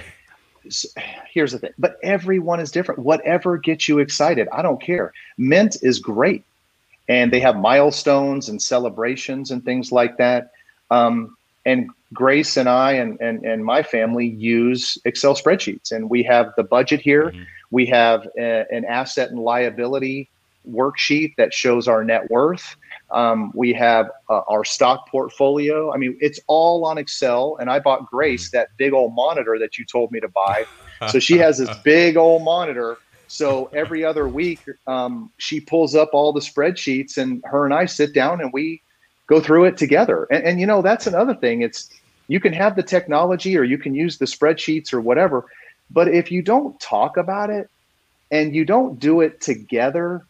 [1.33, 3.01] here's the thing, but everyone is different.
[3.01, 5.13] Whatever gets you excited, I don't care.
[5.39, 6.45] Mint is great,
[7.09, 10.53] and they have milestones and celebrations and things like that.
[10.91, 16.23] Um, and Grace and I and, and, and my family use Excel spreadsheets, and we
[16.25, 17.31] have the budget here.
[17.31, 17.43] Mm-hmm.
[17.71, 20.29] We have a, an asset and liability
[20.71, 22.77] worksheet that shows our net worth.
[23.13, 25.93] Um, we have uh, our stock portfolio.
[25.93, 27.57] I mean, it's all on Excel.
[27.61, 30.65] And I bought Grace that big old monitor that you told me to buy.
[31.09, 32.97] so she has this big old monitor.
[33.27, 37.87] So every other week, um, she pulls up all the spreadsheets, and her and I
[37.87, 38.83] sit down and we
[39.27, 40.27] go through it together.
[40.31, 41.63] And, and you know, that's another thing.
[41.63, 41.89] It's
[42.29, 45.47] you can have the technology or you can use the spreadsheets or whatever,
[45.91, 47.69] but if you don't talk about it
[48.31, 50.27] and you don't do it together,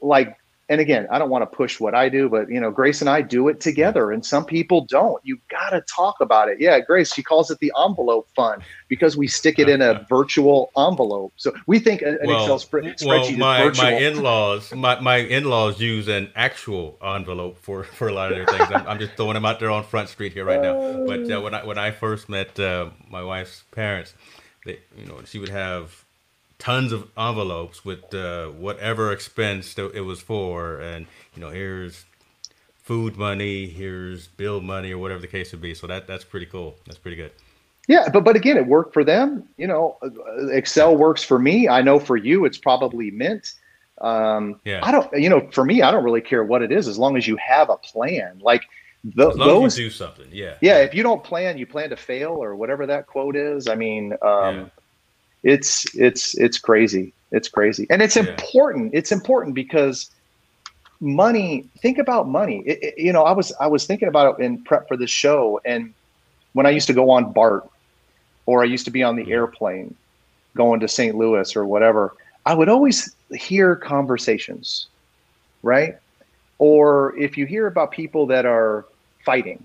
[0.00, 0.36] like
[0.70, 3.08] and again, I don't want to push what I do, but you know, Grace and
[3.08, 5.18] I do it together, and some people don't.
[5.24, 6.60] You got to talk about it.
[6.60, 10.70] Yeah, Grace, she calls it the envelope fund because we stick it in a virtual
[10.76, 11.32] envelope.
[11.36, 13.84] So we think an well, Excel spreadsheet well, my, is virtual.
[13.84, 18.46] My in-laws, my, my in-laws use an actual envelope for, for a lot of their
[18.46, 18.70] things.
[18.70, 21.06] I'm, I'm just throwing them out there on Front Street here right now.
[21.06, 24.12] But uh, when I when I first met uh, my wife's parents,
[24.66, 26.04] they, you know, she would have
[26.58, 32.04] tons of envelopes with uh, whatever expense it was for, and you know, here's
[32.82, 35.74] food money, here's bill money, or whatever the case would be.
[35.74, 36.76] So that that's pretty cool.
[36.86, 37.32] That's pretty good.
[37.86, 39.48] Yeah, but but again, it worked for them.
[39.56, 39.96] You know,
[40.50, 41.68] Excel works for me.
[41.68, 43.54] I know for you, it's probably Mint.
[44.00, 44.80] Um, yeah.
[44.82, 45.10] I don't.
[45.14, 47.36] You know, for me, I don't really care what it is as long as you
[47.36, 48.40] have a plan.
[48.40, 48.64] Like
[49.04, 50.26] the, those do something.
[50.30, 50.54] Yeah.
[50.60, 50.78] Yeah.
[50.78, 53.68] If you don't plan, you plan to fail, or whatever that quote is.
[53.68, 54.64] I mean, um, yeah
[55.42, 57.12] it's it's it's crazy.
[57.30, 58.26] It's crazy, and it's yeah.
[58.26, 58.92] important.
[58.94, 60.10] It's important because
[61.00, 61.68] money.
[61.78, 62.62] Think about money.
[62.66, 65.10] It, it, you know, I was I was thinking about it in prep for this
[65.10, 65.92] show, and
[66.54, 67.68] when I used to go on BART,
[68.46, 69.32] or I used to be on the mm-hmm.
[69.32, 69.94] airplane
[70.56, 71.14] going to St.
[71.14, 72.14] Louis or whatever,
[72.46, 74.88] I would always hear conversations,
[75.62, 75.98] right?
[76.58, 78.86] Or if you hear about people that are
[79.24, 79.64] fighting,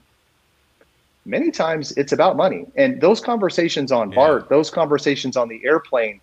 [1.25, 2.65] many times it's about money.
[2.75, 4.15] And those conversations on yeah.
[4.15, 6.19] BART, those conversations on the airplane,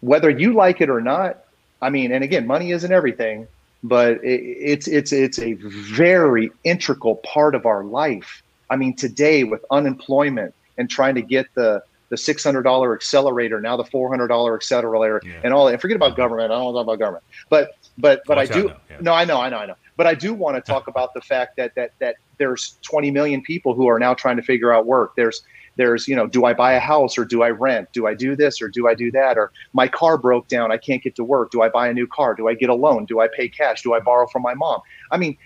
[0.00, 1.44] whether you like it or not,
[1.80, 3.48] I mean, and again, money isn't everything,
[3.82, 8.42] but it, it's it's it's a very integral part of our life.
[8.70, 13.60] I mean, today with unemployment and trying to get the the six hundred dollar accelerator,
[13.60, 15.40] now the four hundred dollar accelerator, yeah.
[15.42, 15.72] and all that.
[15.72, 16.52] And forget about government.
[16.52, 18.70] I don't want to talk about government, but but but I do.
[18.90, 18.98] Yeah.
[19.00, 19.76] No, I know, I know, I know.
[19.96, 23.40] But I do want to talk about the fact that that that there's 20 million
[23.40, 25.14] people who are now trying to figure out work.
[25.14, 25.42] There's
[25.76, 27.88] there's you know do i buy a house or do i rent?
[27.92, 29.38] Do i do this or do i do that?
[29.38, 31.50] Or my car broke down i can't get to work.
[31.52, 32.34] Do i buy a new car?
[32.34, 33.06] Do i get a loan?
[33.06, 33.82] Do i pay cash?
[33.82, 34.80] Do i borrow from my mom?
[35.10, 35.38] I mean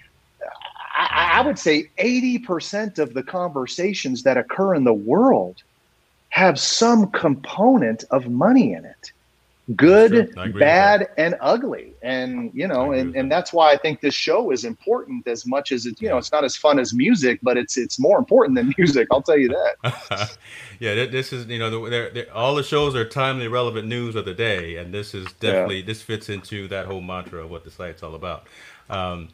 [0.97, 5.63] i, I would say 80% of the conversations that occur in the world
[6.31, 9.13] have some component of money in it
[9.75, 11.95] good, bad, and ugly.
[12.03, 15.73] And you know, and, and that's why I think this show is important as much
[15.73, 18.57] as it, you know, it's not as fun as music, but it's it's more important
[18.57, 19.09] than music.
[19.11, 20.37] I'll tell you that.
[20.79, 24.25] yeah, this is you know, they're, they're, all the shows are timely, relevant news of
[24.25, 25.87] the day, and this is definitely yeah.
[25.87, 28.47] this fits into that whole mantra of what the site's all about.
[28.89, 29.29] Um,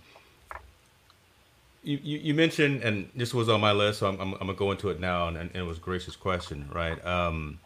[1.85, 4.55] you, you, you, mentioned, and this was on my list, so I'm, I'm, I'm gonna
[4.55, 7.05] go into it now, and, and, it was Grace's question, right?
[7.05, 7.59] Um,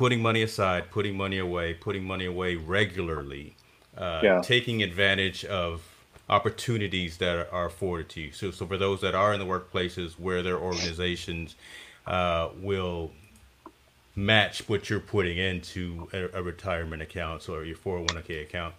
[0.00, 3.54] putting money aside, putting money away, putting money away regularly,
[3.98, 4.40] uh, yeah.
[4.42, 5.82] taking advantage of
[6.30, 8.32] opportunities that are afforded to you.
[8.32, 11.54] So, so for those that are in the workplaces where their organizations
[12.06, 13.10] uh, will
[14.16, 18.74] match what you're putting into a, a retirement account or your 401k account,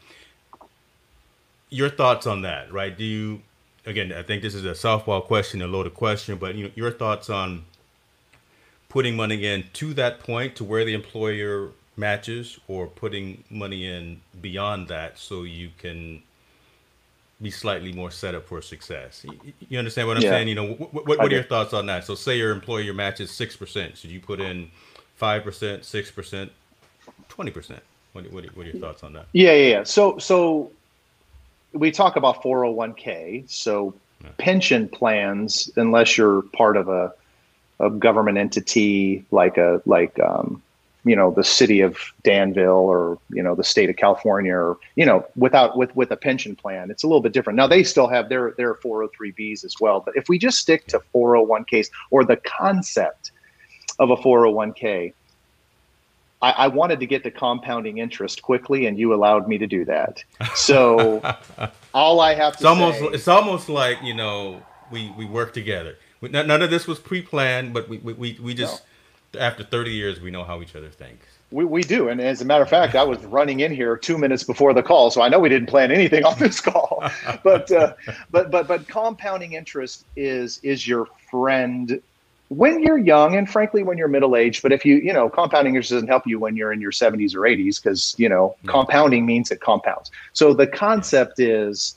[1.70, 2.98] your thoughts on that, right?
[2.98, 3.44] Do you,
[3.86, 6.90] again, I think this is a softball question, a loaded question, but you know, your
[6.90, 7.66] thoughts on
[8.92, 14.20] putting money in to that point to where the employer matches or putting money in
[14.42, 16.22] beyond that so you can
[17.42, 19.26] be slightly more set up for success.
[19.70, 20.32] You understand what I'm yeah.
[20.32, 20.50] saying?
[20.50, 22.04] You know, what, what, what are your thoughts on that?
[22.04, 23.96] So say your employer matches 6%.
[23.96, 24.70] Should you put in
[25.22, 26.50] 5%, 6%,
[27.30, 27.80] 20%?
[28.12, 29.28] What, what, what are your thoughts on that?
[29.32, 29.84] Yeah, yeah, yeah.
[29.84, 30.70] So, so
[31.72, 33.50] we talk about 401k.
[33.50, 34.32] So yeah.
[34.38, 37.14] pension plans, unless you're part of a
[37.82, 40.62] a government entity like a like um,
[41.04, 45.06] you know the city of Danville or you know the state of California or you
[45.06, 47.58] know without with with a pension plan it's a little bit different.
[47.58, 51.02] Now they still have their their 403bs as well but if we just stick to
[51.14, 53.32] 401ks or the concept
[54.00, 55.14] of a 401k
[56.42, 59.86] I, I wanted to get the compounding interest quickly and you allowed me to do
[59.86, 60.24] that.
[60.56, 61.22] So
[61.94, 65.54] all I have to it's almost say, it's almost like you know we we work
[65.54, 68.84] together none of this was pre-planned, but we we, we just
[69.40, 71.26] after 30 years, we know how each other thinks.
[71.52, 72.10] We, we do.
[72.10, 74.84] And as a matter of fact, I was running in here two minutes before the
[74.84, 75.12] call.
[75.12, 77.04] So I know we didn't plan anything on this call,
[77.44, 77.94] but, uh,
[78.30, 82.02] but, but, but compounding interest is, is your friend
[82.50, 85.74] when you're young and frankly when you're middle aged but if you you know compounding
[85.74, 89.26] interest doesn't help you when you're in your 70s or 80s because you know compounding
[89.26, 91.96] means it compounds so the concept is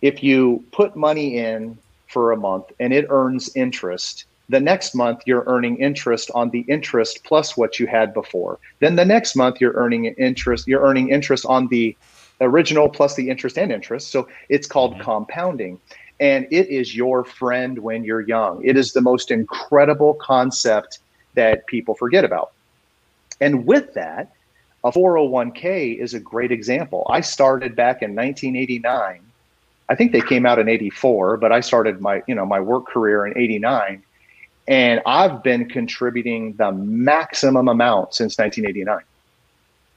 [0.00, 1.76] if you put money in
[2.12, 6.60] for a month and it earns interest the next month you're earning interest on the
[6.68, 11.08] interest plus what you had before then the next month you're earning interest you're earning
[11.10, 11.96] interest on the
[12.40, 15.02] original plus the interest and interest so it's called mm-hmm.
[15.02, 15.78] compounding
[16.22, 18.64] and it is your friend when you're young.
[18.64, 21.00] It is the most incredible concept
[21.34, 22.52] that people forget about.
[23.40, 24.32] And with that,
[24.84, 27.04] a 401k is a great example.
[27.10, 29.20] I started back in 1989.
[29.92, 32.86] I think they came out in 84, but I started my, you know, my work
[32.86, 34.02] career in 89
[34.66, 39.04] and I've been contributing the maximum amount since 1989.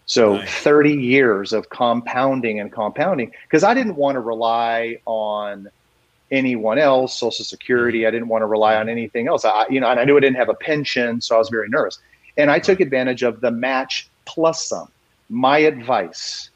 [0.06, 0.50] So nice.
[0.50, 5.70] 30 years of compounding and compounding because I didn't want to rely on
[6.30, 8.00] anyone else, Social Security.
[8.00, 8.08] Mm-hmm.
[8.10, 9.46] I didn't want to rely on anything else.
[9.46, 11.70] I, you know, and I knew I didn't have a pension, so I was very
[11.70, 12.00] nervous.
[12.36, 14.90] And I took advantage of the match plus some.
[15.30, 16.50] My advice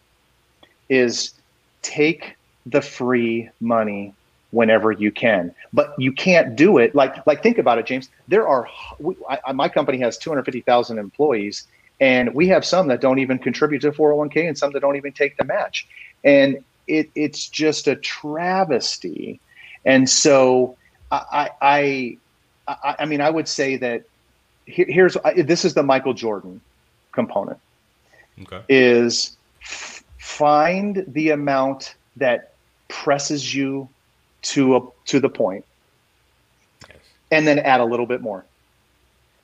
[0.89, 1.35] is
[1.81, 2.35] take
[2.65, 4.13] the free money
[4.51, 6.95] whenever you can, but you can't do it.
[6.95, 8.09] Like, like think about it, James.
[8.27, 8.67] There are
[8.99, 11.67] we, I, my company has 250,000 employees,
[11.99, 15.11] and we have some that don't even contribute to 401k, and some that don't even
[15.11, 15.87] take the match.
[16.23, 19.39] And it, it's just a travesty
[19.85, 20.77] and so
[21.11, 22.17] I, I,
[22.67, 24.03] I, I mean, I would say that
[24.65, 26.61] here, here's this is the Michael Jordan
[27.11, 27.59] component.
[28.41, 28.61] Okay.
[28.69, 32.53] Is f- find the amount that
[32.87, 33.89] presses you
[34.41, 35.65] to a to the point,
[36.87, 36.97] yes.
[37.31, 38.45] and then add a little bit more.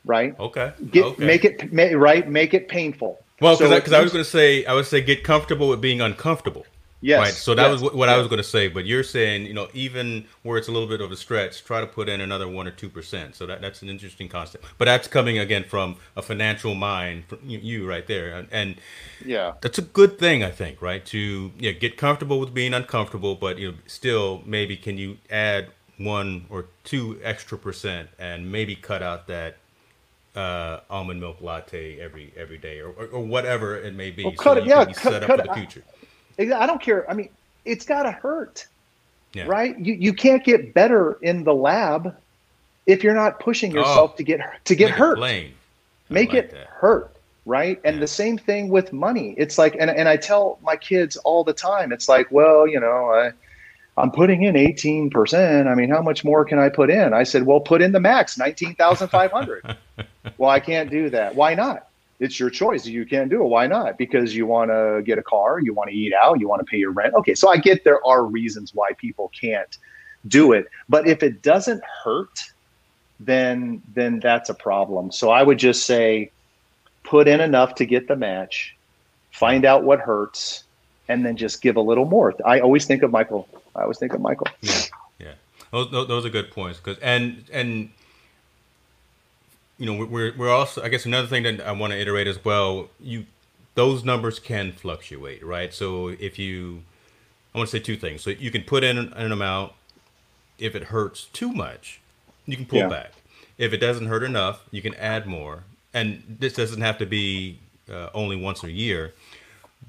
[0.05, 0.39] Right.
[0.39, 0.71] Okay.
[0.91, 1.25] Get, okay.
[1.25, 2.27] Make it right.
[2.29, 3.19] Make it painful.
[3.41, 5.81] Well, because so I, I was going to say, I would say, get comfortable with
[5.81, 6.65] being uncomfortable.
[7.01, 7.19] Yes.
[7.19, 7.33] Right.
[7.33, 7.81] So that yes.
[7.81, 8.67] was what I was going to say.
[8.67, 11.81] But you're saying, you know, even where it's a little bit of a stretch, try
[11.81, 13.35] to put in another one or two percent.
[13.35, 14.65] So that, that's an interesting concept.
[14.77, 18.75] But that's coming again from a financial mind, from you right there, and, and
[19.23, 20.81] yeah, that's a good thing, I think.
[20.81, 21.05] Right.
[21.07, 25.67] To yeah, get comfortable with being uncomfortable, but you know, still maybe can you add
[25.97, 29.57] one or two extra percent and maybe cut out that
[30.35, 34.23] uh, almond milk latte every every day or, or, or whatever it may be.
[34.23, 35.83] Well, cut so it, yeah, cut, cut for the future.
[36.39, 37.09] I don't care.
[37.09, 37.29] I mean,
[37.63, 38.67] it's got to hurt,
[39.33, 39.45] yeah.
[39.47, 39.77] right?
[39.79, 42.15] You you can't get better in the lab
[42.85, 45.19] if you're not pushing yourself oh, to get to get hurt.
[46.09, 46.67] Make like it that.
[46.67, 47.15] hurt,
[47.45, 47.79] right?
[47.83, 47.99] And yeah.
[48.01, 49.33] the same thing with money.
[49.37, 51.91] It's like, and and I tell my kids all the time.
[51.91, 53.31] It's like, well, you know, I.
[53.97, 55.67] I'm putting in 18%.
[55.67, 57.13] I mean, how much more can I put in?
[57.13, 59.77] I said, well, put in the max, 19,500.
[60.37, 61.33] well, I can't do that.
[61.33, 61.87] Why not?
[62.19, 62.85] It's your choice.
[62.85, 63.47] You can't do it.
[63.47, 63.97] Why not?
[63.97, 66.65] Because you want to get a car, you want to eat out, you want to
[66.65, 67.13] pay your rent.
[67.15, 69.77] Okay, so I get there are reasons why people can't
[70.27, 72.41] do it, but if it doesn't hurt,
[73.19, 75.11] then then that's a problem.
[75.11, 76.31] So I would just say
[77.03, 78.75] put in enough to get the match,
[79.31, 80.63] find out what hurts,
[81.07, 82.33] and then just give a little more.
[82.45, 83.47] I always think of Michael.
[83.75, 84.47] I always think of Michael.
[84.61, 84.81] Yeah,
[85.19, 85.33] yeah.
[85.71, 87.89] Those, those are good points because and and
[89.77, 92.43] you know, we're we're also I guess another thing that I want to iterate as
[92.43, 92.89] well.
[92.99, 93.25] You
[93.75, 95.73] those numbers can fluctuate, right?
[95.73, 96.83] So if you,
[97.53, 98.23] I want to say two things.
[98.23, 99.73] So you can put in an, an amount.
[100.57, 101.99] If it hurts too much,
[102.45, 102.87] you can pull yeah.
[102.87, 103.11] back.
[103.57, 105.63] If it doesn't hurt enough, you can add more.
[105.93, 107.59] And this doesn't have to be
[107.91, 109.13] uh, only once a year.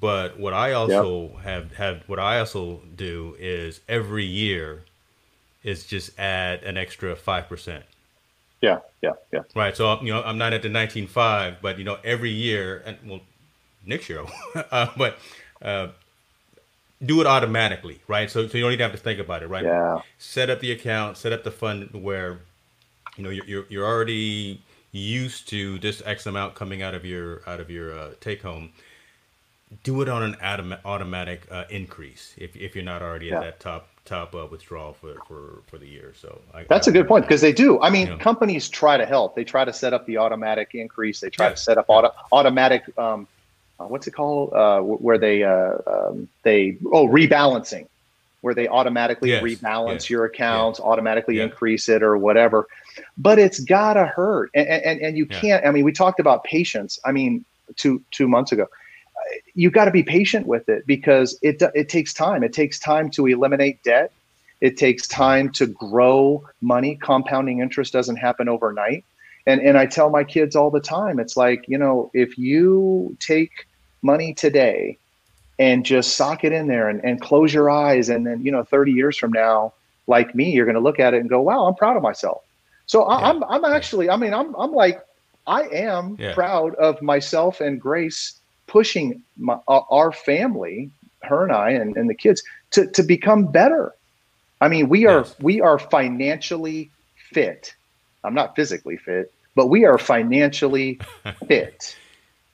[0.00, 1.44] But what I also yep.
[1.44, 4.82] have have what I also do is every year
[5.62, 7.84] is just add an extra five percent
[8.60, 9.42] yeah, yeah, yeah.
[9.54, 9.76] Right.
[9.76, 13.20] So you know, I'm not at the 19.5, but you know, every year, and well,
[13.84, 14.24] next year,
[14.70, 15.18] uh, but
[15.62, 15.88] uh,
[17.04, 18.30] do it automatically, right?
[18.30, 19.64] So so you don't even have to think about it, right?
[19.64, 20.00] Yeah.
[20.18, 22.40] Set up the account, set up the fund where
[23.16, 27.42] you know you're you're, you're already used to this X amount coming out of your
[27.46, 28.70] out of your uh, take home.
[29.82, 33.36] Do it on an autom- automatic uh, increase if if you're not already yeah.
[33.36, 36.12] at that top top uh, withdrawal for, for, for the year.
[36.18, 37.80] So I, that's I, a good point because they do.
[37.80, 39.34] I mean, you know, companies try to help.
[39.34, 41.20] They try to set up the automatic increase.
[41.20, 41.52] They try yeah.
[41.52, 42.84] to set up auto, automatic.
[42.98, 43.26] Um,
[43.78, 44.52] uh, what's it called?
[44.54, 47.86] Uh, where they uh, um, they oh rebalancing,
[48.40, 49.42] where they automatically yes.
[49.42, 50.10] rebalance yes.
[50.10, 50.86] your accounts, yeah.
[50.86, 51.44] automatically yeah.
[51.44, 52.68] increase it or whatever.
[53.18, 55.66] But it's gotta hurt, and and, and you can't.
[55.66, 56.98] I mean, we talked about patience.
[57.04, 57.44] I mean,
[57.76, 58.66] two two months ago
[59.54, 62.42] you got to be patient with it because it it takes time.
[62.42, 64.12] It takes time to eliminate debt.
[64.60, 66.96] It takes time to grow money.
[66.96, 69.04] Compounding interest doesn't happen overnight.
[69.46, 73.16] And and I tell my kids all the time, it's like, you know, if you
[73.20, 73.66] take
[74.02, 74.98] money today
[75.58, 78.62] and just sock it in there and, and close your eyes and then, you know,
[78.62, 79.72] 30 years from now,
[80.06, 82.42] like me, you're gonna look at it and go, Wow, I'm proud of myself.
[82.86, 83.16] So yeah.
[83.16, 85.00] I'm I'm actually, I mean, I'm I'm like
[85.46, 86.34] I am yeah.
[86.34, 90.90] proud of myself and Grace pushing my, our family,
[91.22, 92.42] her and I, and, and the kids
[92.72, 93.94] to, to become better.
[94.60, 95.34] I mean, we are yes.
[95.40, 97.74] we are financially fit.
[98.24, 100.98] I'm not physically fit, but we are financially
[101.46, 101.96] fit.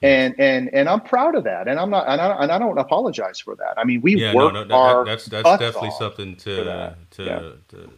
[0.02, 2.76] And and and I'm proud of that, and I'm not, and I, and I don't
[2.76, 3.78] apologize for that.
[3.78, 7.50] I mean, we yeah, work no, no, our that's that's definitely something to to, yeah.
[7.68, 7.92] to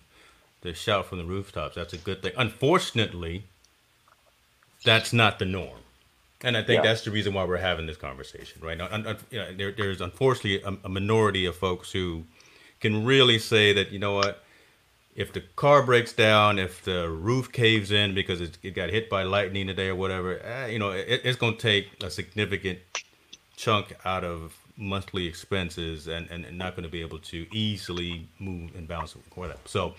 [0.61, 1.77] to shout from the rooftops.
[1.77, 2.33] That's a good thing.
[2.37, 3.45] Unfortunately,
[4.85, 5.79] that's not the norm.
[6.45, 6.91] And I think yeah.
[6.91, 8.89] that's the reason why we're having this conversation right now.
[9.31, 12.25] you know, there, there's unfortunately a, a, minority of folks who
[12.81, 14.45] can really say that you know what,
[15.17, 19.09] if the car breaks down, if the roof caves in because it, it got hit
[19.09, 22.79] by lightning today or whatever, eh, you know, it, it's going to take a significant
[23.57, 28.29] chunk out of monthly expenses and, and, and not going to be able to easily
[28.39, 29.61] move and bounce whatever.
[29.65, 29.95] So,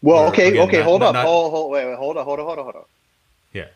[0.00, 2.24] well, okay, again, okay, not, hold not, up, not, hold, hold, wait, wait, hold on,
[2.24, 2.84] hold on, hold on, hold on.
[3.52, 3.66] Yeah.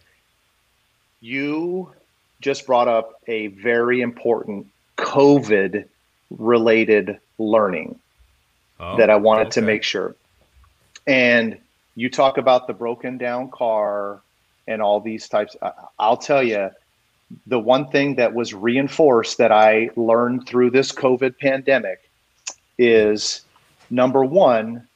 [1.21, 1.93] You
[2.41, 4.67] just brought up a very important
[4.99, 5.87] COVID
[6.31, 7.99] related learning
[8.81, 9.61] oh, that I wanted okay.
[9.61, 10.15] to make sure.
[11.07, 11.59] And
[11.95, 14.21] you talk about the broken down car
[14.67, 15.57] and all these types.
[15.99, 16.71] I'll tell you,
[17.47, 22.09] the one thing that was reinforced that I learned through this COVID pandemic
[22.79, 23.43] is
[23.91, 24.87] number one,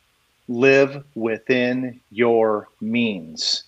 [0.49, 3.64] live within your means.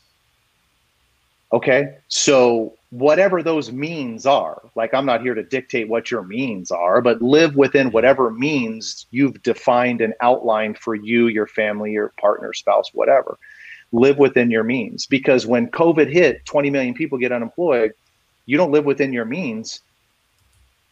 [1.53, 1.97] Okay.
[2.09, 7.01] So whatever those means are, like I'm not here to dictate what your means are,
[7.01, 12.53] but live within whatever means you've defined and outlined for you, your family, your partner,
[12.53, 13.39] spouse, whatever.
[13.93, 15.07] Live within your means.
[15.07, 17.93] Because when COVID hit, 20 million people get unemployed,
[18.47, 19.81] you don't live within your means.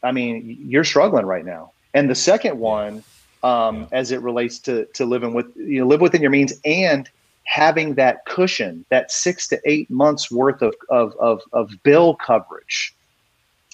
[0.03, 1.73] I mean, you're struggling right now.
[1.95, 3.03] And the second one,
[3.43, 7.09] um, as it relates to to living with you know, live within your means and
[7.45, 12.95] having that cushion, that six to eight months worth of, of, of, of bill coverage.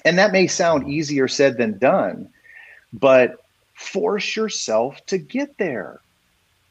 [0.04, 2.28] And that may sound easier said than done,
[2.92, 3.42] but
[3.74, 6.00] force yourself to get there.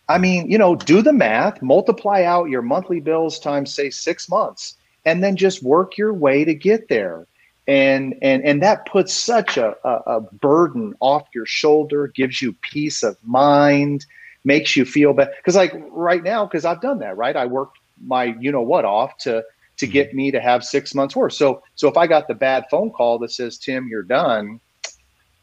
[0.08, 4.30] I mean, you know, do the math, multiply out your monthly bills times, say, six
[4.30, 7.26] months, and then just work your way to get there.
[7.68, 12.54] And and and that puts such a, a, a burden off your shoulder, gives you
[12.62, 14.06] peace of mind
[14.46, 15.34] makes you feel better.
[15.38, 17.36] Because like right now, because I've done that, right?
[17.36, 19.44] I worked my you know what off to
[19.78, 21.34] to get me to have six months worth.
[21.34, 24.62] So so if I got the bad phone call that says Tim, you're done,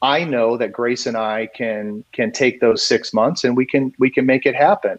[0.00, 3.92] I know that Grace and I can can take those six months and we can
[3.98, 4.98] we can make it happen.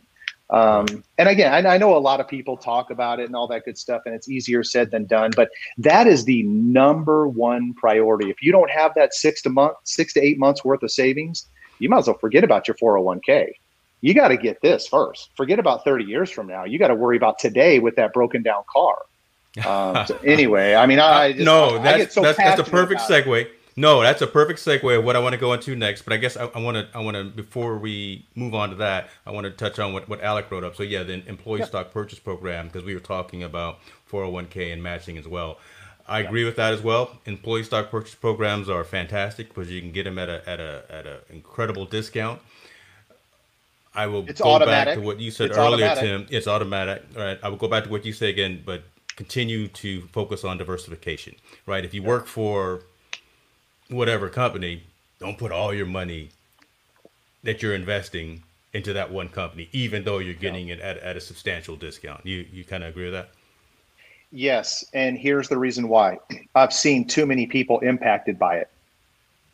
[0.50, 3.48] Um, and again, I, I, know a lot of people talk about it and all
[3.48, 5.32] that good stuff, and it's easier said than done.
[5.36, 5.50] But
[5.80, 8.30] that is the number one priority.
[8.30, 11.48] If you don't have that six to month, six to eight months worth of savings,
[11.80, 13.54] you might as well forget about your 401k
[14.04, 15.30] you got to get this first.
[15.38, 16.66] Forget about 30 years from now.
[16.66, 18.98] You got to worry about today with that broken down car.
[19.66, 23.44] Um, so anyway, I mean, I just, no, that's so that's, that's a perfect segue.
[23.44, 23.52] It.
[23.78, 26.02] No, that's a perfect segue of what I want to go into next.
[26.02, 29.08] But I guess I want to I want to before we move on to that,
[29.26, 30.76] I want to touch on what what Alec wrote up.
[30.76, 31.70] So yeah, the employee yep.
[31.70, 33.80] stock purchase program because we were talking about
[34.12, 35.60] 401k and matching as well.
[36.10, 36.28] I yep.
[36.28, 37.18] agree with that as well.
[37.26, 40.84] Employee stock purchase programs are fantastic because you can get them at a at a
[40.90, 42.42] at an incredible discount.
[43.96, 44.96] I will it's go automatic.
[44.96, 46.28] back to what you said it's earlier, automatic.
[46.28, 46.28] Tim.
[46.30, 47.04] It's automatic.
[47.16, 47.40] All right.
[47.44, 48.84] I will go back to what you say again, but
[49.16, 51.36] continue to focus on diversification.
[51.66, 51.86] Right.
[51.86, 52.08] If you yeah.
[52.08, 52.82] work for
[53.90, 54.84] whatever company,
[55.20, 56.30] don't put all your money
[57.44, 60.76] that you're investing into that one company, even though you're getting yeah.
[60.76, 62.26] it at, at a substantial discount.
[62.26, 63.30] You you kind of agree with that?
[64.32, 66.18] Yes, and here's the reason why.
[66.56, 68.70] I've seen too many people impacted by it,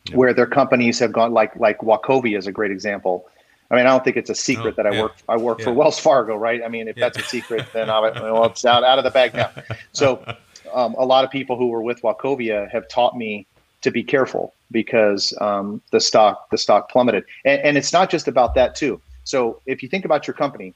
[0.08, 0.16] yeah.
[0.16, 3.26] where their companies have gone like like Wachovia is a great example
[3.70, 5.02] I mean, I don't think it's a secret oh, that I yeah.
[5.02, 5.66] work I work yeah.
[5.66, 6.62] for Wells Fargo, right?
[6.64, 7.08] I mean, if yeah.
[7.08, 9.50] that's a secret, then I, well, it's out out of the bag now.
[9.92, 10.24] So,
[10.72, 13.46] um, a lot of people who were with Wachovia have taught me
[13.82, 18.26] to be careful because um, the stock the stock plummeted, and, and it's not just
[18.28, 19.00] about that too.
[19.24, 20.74] So, if you think about your company,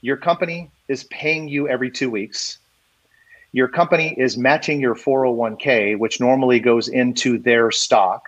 [0.00, 2.58] your company is paying you every two weeks.
[3.52, 8.24] Your company is matching your 401k, which normally goes into their stock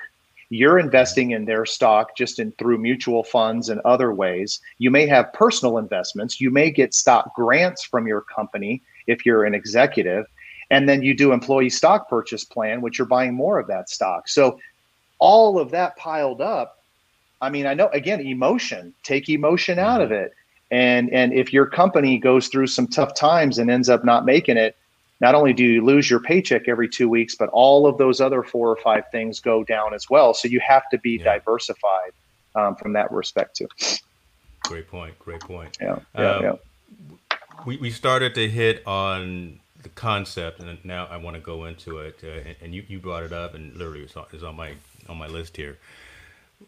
[0.55, 4.61] you're investing in their stock just in through mutual funds and other ways.
[4.79, 6.41] You may have personal investments.
[6.41, 10.27] You may get stock grants from your company if you're an executive.
[10.71, 14.29] And then you do employee stock purchase plan, which you're buying more of that stock.
[14.29, 14.61] So
[15.19, 16.85] all of that piled up.
[17.43, 20.27] I mean, I know again, emotion, take emotion out of mm-hmm.
[20.27, 20.35] it.
[20.71, 24.57] And and if your company goes through some tough times and ends up not making
[24.57, 24.77] it,
[25.25, 28.43] not only do you lose your paycheck every two weeks, but all of those other
[28.43, 30.35] four or five things go down as well.
[30.35, 31.25] So you have to be yeah.
[31.25, 32.13] diversified
[32.55, 33.69] um, from that respect too.
[34.65, 35.19] Great point.
[35.19, 35.79] Great point.
[35.81, 35.99] Yeah.
[36.15, 36.31] Yeah.
[36.31, 36.53] Um, yeah.
[37.65, 42.01] We, we started to hit on the concept, and now I want to go into
[42.01, 42.21] it.
[42.23, 44.75] Uh, and, and, you, you brought it up, and literally it's on, it's on my
[45.09, 45.79] on my list here.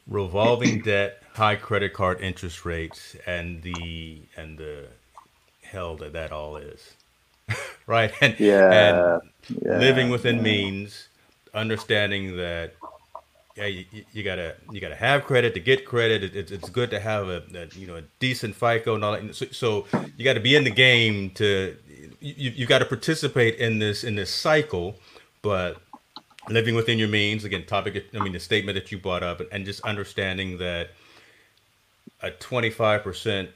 [0.06, 4.86] Revolving debt, high credit card interest rates, and the and the
[5.60, 6.94] hell that that all is,
[7.86, 8.12] right?
[8.20, 9.22] And, yeah, and
[9.62, 10.42] yeah, living within yeah.
[10.42, 11.08] means,
[11.54, 12.74] understanding that
[13.56, 16.22] yeah, you, you, gotta you gotta have credit to get credit.
[16.22, 19.12] It, it's, it's good to have a, a, you know a decent FICO and all
[19.12, 19.34] that.
[19.34, 21.76] So, so you got to be in the game to
[22.20, 24.96] you you got to participate in this in this cycle,
[25.40, 25.78] but
[26.50, 27.64] living within your means again.
[27.64, 30.90] Topic I mean the statement that you brought up and just understanding that
[32.22, 33.48] a twenty five percent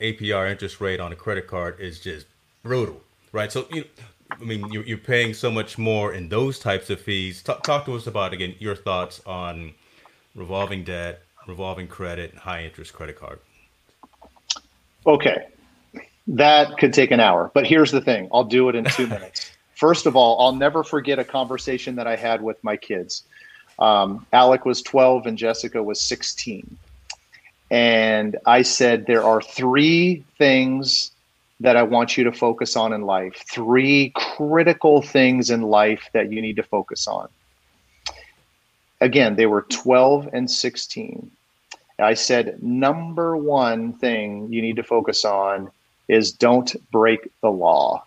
[0.00, 2.26] APR interest rate on a credit card is just
[2.62, 3.00] brutal,
[3.32, 3.50] right?
[3.50, 3.84] So you
[4.30, 7.42] I mean, you're, you're paying so much more in those types of fees.
[7.42, 9.74] Talk, talk to us about again your thoughts on
[10.34, 13.40] revolving debt, revolving credit, and high interest credit card.
[15.06, 15.46] Okay,
[16.26, 19.50] that could take an hour, but here's the thing: I'll do it in two minutes.
[19.74, 23.22] First of all, I'll never forget a conversation that I had with my kids.
[23.78, 26.76] Um, Alec was 12 and Jessica was 16.
[27.70, 31.12] And I said, There are three things
[31.60, 33.44] that I want you to focus on in life.
[33.50, 37.28] Three critical things in life that you need to focus on.
[39.00, 41.30] Again, they were 12 and 16.
[42.00, 45.70] I said, number one thing you need to focus on
[46.06, 48.04] is don't break the law.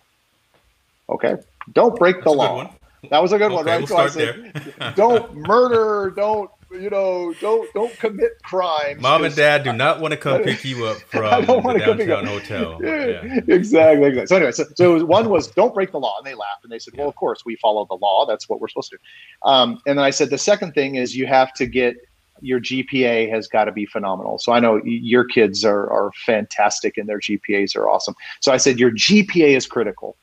[1.10, 1.36] Okay?
[1.74, 2.74] Don't break That's the law.
[3.10, 3.80] That was a good okay, one, right?
[3.80, 9.02] We'll so I said, don't murder, don't you know, don't don't commit crimes.
[9.02, 12.80] Mom and dad do not want to come pick you up from the downtown hotel.
[12.92, 13.40] Yeah, yeah.
[13.48, 14.26] Exactly, exactly.
[14.28, 16.80] So anyway, so, so one was don't break the law, and they laughed and they
[16.80, 18.26] said, "Well, of course we follow the law.
[18.26, 21.16] That's what we're supposed to do." Um, and then I said the second thing is
[21.16, 21.96] you have to get
[22.42, 24.40] your GPA has got to be phenomenal.
[24.40, 28.16] So I know your kids are are fantastic and their GPAs are awesome.
[28.42, 30.18] So I said your GPA is critical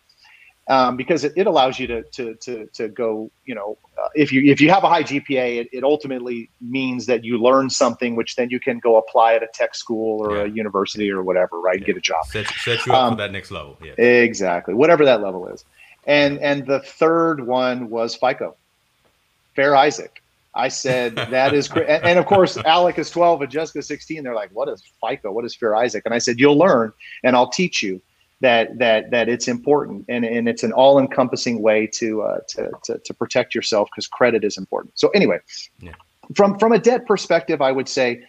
[0.68, 4.30] um, because it, it, allows you to, to, to, to go, you know, uh, if
[4.30, 8.16] you, if you have a high GPA, it, it, ultimately means that you learn something,
[8.16, 10.42] which then you can go apply at a tech school or yeah.
[10.44, 11.80] a university or whatever, right?
[11.80, 11.86] Yeah.
[11.86, 12.26] Get a job.
[12.26, 13.78] Set, set you up um, for that next level.
[13.82, 13.92] Yeah.
[13.92, 14.74] Exactly.
[14.74, 15.64] Whatever that level is.
[16.06, 18.54] And, and the third one was FICO,
[19.54, 20.22] Fair Isaac.
[20.54, 24.22] I said that is, and, and, of course, Alec is 12 and Jessica 16.
[24.22, 25.30] They're like, "What is FICO?
[25.30, 26.92] What is Fair Isaac?" And I said, "You'll learn,
[27.22, 28.00] and I'll teach you."
[28.41, 32.99] That that that it's important and, and it's an all-encompassing way to uh, to, to,
[32.99, 34.99] to protect yourself because credit is important.
[34.99, 35.39] So anyway,
[35.80, 35.93] yeah.
[36.34, 38.24] from from a debt perspective, I would say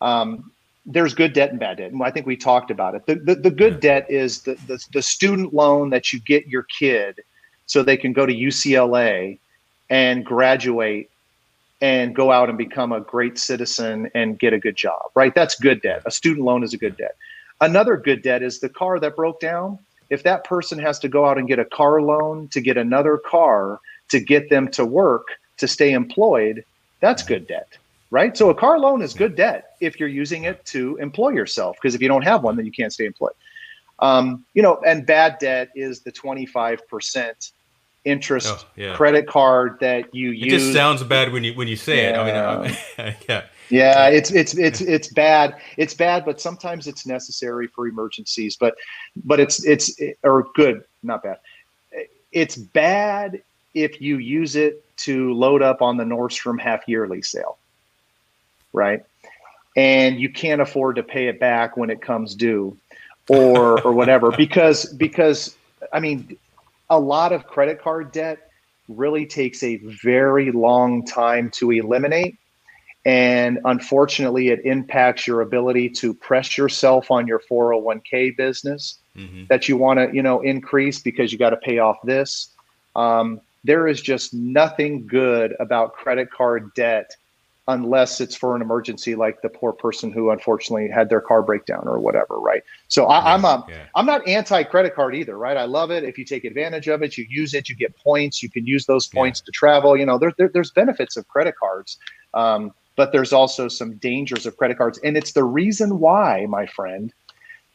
[0.00, 0.50] um,
[0.86, 3.04] there's good debt and bad debt, and I think we talked about it.
[3.06, 4.00] The the, the good yeah.
[4.00, 7.20] debt is the, the the student loan that you get your kid
[7.66, 9.38] so they can go to UCLA
[9.90, 11.10] and graduate
[11.82, 15.10] and go out and become a great citizen and get a good job.
[15.14, 15.34] Right?
[15.34, 16.02] That's good debt.
[16.06, 17.16] A student loan is a good debt
[17.60, 19.78] Another good debt is the car that broke down.
[20.08, 23.18] If that person has to go out and get a car loan to get another
[23.18, 26.64] car to get them to work to stay employed,
[27.00, 27.68] that's good debt,
[28.10, 28.36] right?
[28.36, 31.94] So a car loan is good debt if you're using it to employ yourself, because
[31.94, 33.32] if you don't have one, then you can't stay employed.
[34.00, 37.52] Um, you know, and bad debt is the 25%
[38.04, 38.96] interest oh, yeah.
[38.96, 40.46] credit card that you it use.
[40.46, 42.10] It just sounds bad when you when you say yeah.
[42.10, 42.16] it.
[42.16, 43.42] I mean, I, yeah.
[43.70, 45.56] Yeah, it's it's it's it's bad.
[45.76, 48.56] It's bad, but sometimes it's necessary for emergencies.
[48.56, 48.74] But
[49.24, 51.38] but it's it's or good, not bad.
[52.32, 53.42] It's bad
[53.74, 57.58] if you use it to load up on the Nordstrom half yearly sale,
[58.72, 59.04] right?
[59.76, 62.76] And you can't afford to pay it back when it comes due,
[63.28, 65.56] or or whatever, because because
[65.92, 66.36] I mean,
[66.90, 68.50] a lot of credit card debt
[68.88, 72.39] really takes a very long time to eliminate
[73.04, 79.44] and unfortunately, it impacts your ability to press yourself on your 401k business mm-hmm.
[79.48, 82.54] that you want to, you know, increase because you got to pay off this.
[82.96, 87.16] Um, there is just nothing good about credit card debt
[87.68, 91.82] unless it's for an emergency like the poor person who unfortunately had their car breakdown
[91.86, 93.84] or whatever right so I, am a, yeah.
[93.94, 97.02] i'm not anti credit card either right i love it if you take advantage of
[97.02, 99.46] it you use it you get points you can use those points yeah.
[99.46, 101.98] to travel you know there, there, there's benefits of credit cards
[102.32, 104.98] um, but there's also some dangers of credit cards.
[105.04, 107.12] And it's the reason why, my friend,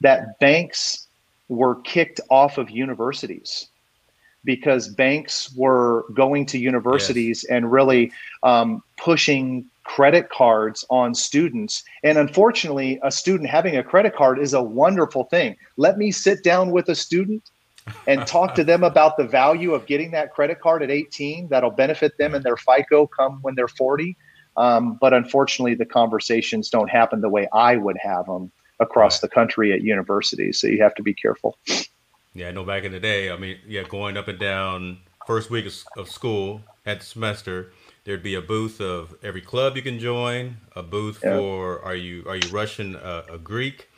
[0.01, 1.07] that banks
[1.47, 3.67] were kicked off of universities
[4.43, 7.55] because banks were going to universities yes.
[7.55, 8.11] and really
[8.43, 11.83] um, pushing credit cards on students.
[12.03, 15.55] And unfortunately, a student having a credit card is a wonderful thing.
[15.77, 17.49] Let me sit down with a student
[18.07, 21.71] and talk to them about the value of getting that credit card at 18 that'll
[21.71, 24.17] benefit them and their FICO come when they're 40.
[24.57, 29.29] Um, but unfortunately, the conversations don't happen the way I would have them across right.
[29.29, 30.59] the country at universities.
[30.59, 31.57] So you have to be careful.
[32.33, 35.49] Yeah, I know back in the day, I mean, yeah, going up and down first
[35.49, 37.71] week of, of school at the semester,
[38.03, 41.37] there'd be a booth of every club you can join, a booth yeah.
[41.37, 43.89] for are you are you Russian uh, a Greek?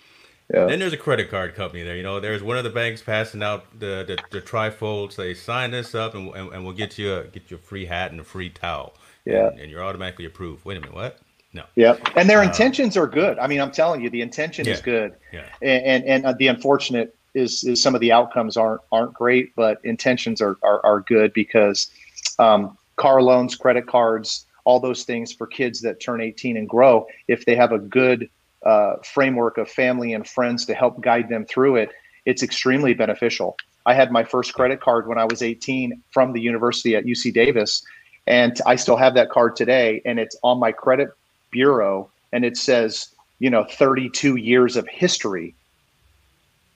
[0.53, 0.65] Yeah.
[0.65, 1.97] Then there's a credit card company there.
[1.97, 5.15] You know, there's one of the banks passing out the the, the trifolds.
[5.15, 7.85] They sign this up, and, and, and, we'll get you a get you a free
[7.85, 8.93] hat and a free towel.
[9.27, 10.65] Yeah, and, and you're automatically approved.
[10.65, 11.19] Wait a minute, what?
[11.53, 11.63] No.
[11.75, 13.39] Yeah, and their uh, intentions are good.
[13.39, 15.15] I mean, I'm telling you, the intention yeah, is good.
[15.31, 15.45] Yeah.
[15.61, 19.55] And and, and uh, the unfortunate is, is some of the outcomes aren't aren't great,
[19.55, 21.91] but intentions are are, are good because
[22.39, 27.07] um, car loans, credit cards, all those things for kids that turn 18 and grow.
[27.27, 28.29] If they have a good
[28.65, 31.91] uh, framework of family and friends to help guide them through it,
[32.25, 33.55] it's extremely beneficial.
[33.85, 37.33] I had my first credit card when I was 18 from the university at UC
[37.33, 37.81] Davis,
[38.27, 41.09] and I still have that card today, and it's on my credit
[41.51, 43.09] bureau, and it says,
[43.39, 45.55] you know, 32 years of history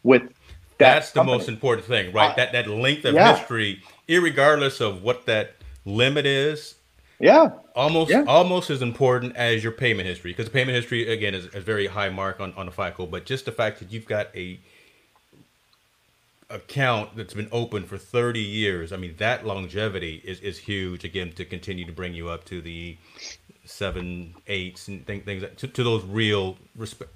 [0.03, 1.37] with that that's the company.
[1.37, 3.37] most important thing right that that length of yeah.
[3.37, 5.53] history regardless of what that
[5.85, 6.73] limit is
[7.21, 7.51] yeah.
[7.75, 8.23] Almost yeah.
[8.27, 11.87] almost as important as your payment history because the payment history again is a very
[11.87, 14.59] high mark on, on the FICO, but just the fact that you've got a
[16.51, 21.31] account that's been open for 30 years, I mean that longevity is, is huge again
[21.33, 22.97] to continue to bring you up to the
[23.65, 27.11] seven, eights and things, things to, to those real respect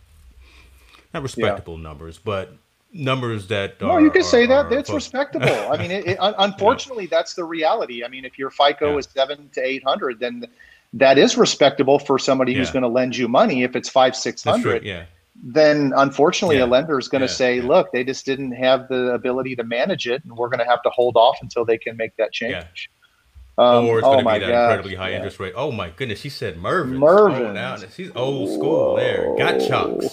[1.13, 1.83] not respectable yeah.
[1.83, 2.53] numbers, but
[2.91, 5.47] numbers that no, you can are, say that that's respectable.
[5.71, 7.09] I mean, it, it, unfortunately, yeah.
[7.11, 8.03] that's the reality.
[8.03, 8.97] I mean, if your FICO yeah.
[8.97, 10.45] is seven to eight hundred, then
[10.93, 13.63] that is respectable for somebody who's going to lend you money.
[13.63, 15.05] If it's five six hundred, yeah.
[15.47, 19.55] Then unfortunately, a lender is going to say, "Look, they just didn't have the ability
[19.57, 22.17] to manage it, and we're going to have to hold off until they can make
[22.17, 22.89] that change."
[23.57, 24.71] Um, or it's going to oh be that gosh.
[24.71, 25.53] incredibly high interest rate.
[25.55, 26.97] Oh my goodness, she said Mervyn.
[26.97, 27.55] Mervyn.
[27.55, 29.27] Oh, she's old school there.
[29.37, 30.09] Gottschalks.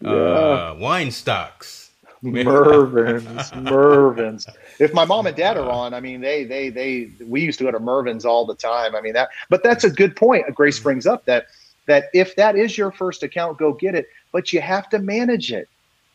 [0.00, 0.10] Yeah.
[0.10, 1.90] Uh, Weinstock's.
[2.22, 4.46] Mervyn's, Mervyn's.
[4.78, 7.64] If my mom and dad are on, I mean, they, they, they, we used to
[7.64, 8.94] go to Mervyn's all the time.
[8.94, 10.44] I mean that, but that's a good point.
[10.54, 10.84] Grace mm-hmm.
[10.84, 11.46] brings up that
[11.86, 14.06] that if that is your first account, go get it.
[14.32, 15.68] But you have to manage it.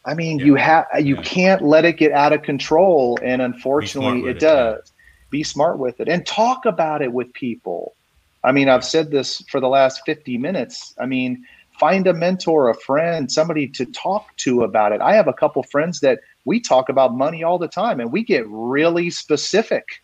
[0.05, 0.45] I mean, yeah.
[0.45, 1.21] you have you yeah.
[1.21, 4.81] can't let it get out of control, and unfortunately, it, it, does.
[4.85, 4.93] Yeah.
[5.29, 7.93] Be smart with it and talk about it with people.
[8.45, 10.95] I mean, I've said this for the last 50 minutes.
[10.97, 11.43] I mean,
[11.77, 15.01] find a mentor, a friend, somebody to talk to about it.
[15.01, 18.23] I have a couple friends that we talk about money all the time and we
[18.23, 20.01] get really specific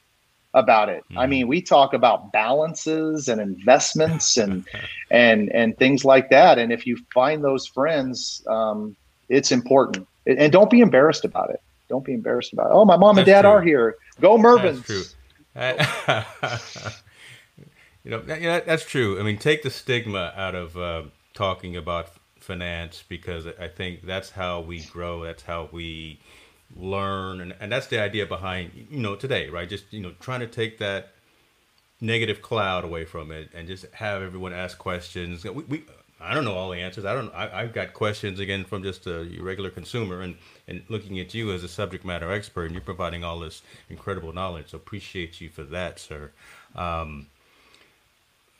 [0.53, 1.03] about it.
[1.05, 1.19] Mm-hmm.
[1.19, 4.65] I mean, we talk about balances and investments and
[5.11, 6.59] and and things like that.
[6.59, 8.95] And if you find those friends, um,
[9.29, 10.07] it's important.
[10.25, 11.61] And don't be embarrassed about it.
[11.89, 12.73] Don't be embarrassed about it.
[12.73, 13.51] Oh, my mom and dad true.
[13.51, 13.97] are here.
[14.21, 14.83] Go Mervyn's.
[14.83, 14.95] That's true.
[18.03, 19.19] you know, that, that's true.
[19.19, 24.31] I mean, take the stigma out of uh, talking about finance because I think that's
[24.31, 25.23] how we grow.
[25.23, 26.19] That's how we
[26.75, 29.67] learn, and, and that's the idea behind you know today, right?
[29.67, 31.13] Just you know trying to take that
[32.01, 35.43] negative cloud away from it and just have everyone ask questions.
[35.43, 35.83] We, we
[36.23, 37.05] I don't know all the answers.
[37.05, 37.33] I don't.
[37.33, 40.35] I, have got questions again from just a regular consumer, and
[40.67, 44.31] and looking at you as a subject matter expert, and you're providing all this incredible
[44.31, 44.69] knowledge.
[44.69, 46.31] So appreciate you for that, sir.
[46.75, 47.27] Um,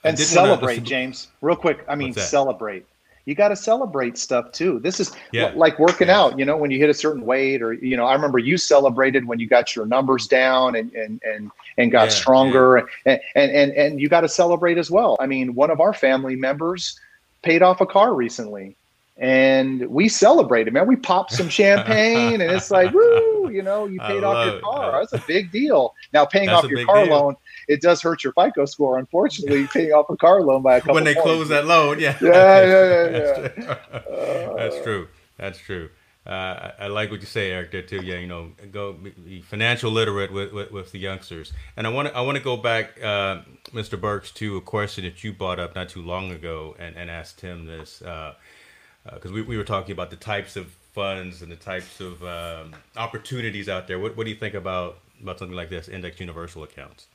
[0.04, 1.30] and celebrate, wanna, James.
[1.42, 2.86] Real quick, I mean, celebrate.
[3.26, 4.80] You got to celebrate stuff too.
[4.80, 5.54] This is yeah.
[5.56, 6.20] like working yeah.
[6.20, 6.38] out.
[6.38, 9.26] You know, when you hit a certain weight, or you know, I remember you celebrated
[9.26, 12.90] when you got your numbers down and and and and got yeah, stronger, and,
[13.36, 15.16] and and and you got to celebrate as well.
[15.20, 17.00] I mean, one of our family members
[17.42, 18.76] paid off a car recently
[19.18, 20.88] and we celebrated, man.
[20.88, 24.90] We popped some champagne, and it's like, woo, you know, you paid off your car.
[24.90, 25.10] It.
[25.12, 25.94] That's a big deal.
[26.14, 27.14] Now, paying That's off your car deal.
[27.14, 27.36] loan,
[27.68, 28.98] it does hurt your FICO score.
[28.98, 30.96] Unfortunately, paying off a car loan by a couple.
[30.96, 31.26] When they points.
[31.26, 33.50] close that loan, yeah, yeah, yeah, yeah.
[34.10, 34.54] yeah.
[34.58, 35.08] That's, true.
[35.38, 35.90] That's true.
[36.26, 37.72] Uh, I, I, like what you say, Eric.
[37.72, 38.02] There too.
[38.02, 41.52] Yeah, you know, go be financial literate with, with, with the youngsters.
[41.76, 43.42] And I want to I want to go back, uh,
[43.74, 44.00] Mr.
[44.00, 47.42] Burks, to a question that you brought up not too long ago, and, and asked
[47.42, 51.58] him this because uh, we we were talking about the types of funds and the
[51.58, 54.00] types of um, opportunities out there.
[54.00, 57.08] What what do you think about about something like this, index universal accounts?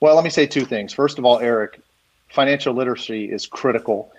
[0.00, 0.92] Well, let me say two things.
[0.92, 1.80] First of all, Eric,
[2.28, 4.12] financial literacy is critical.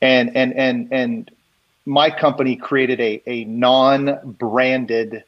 [0.00, 1.30] And and and and
[1.86, 5.22] my company created a, a non-branded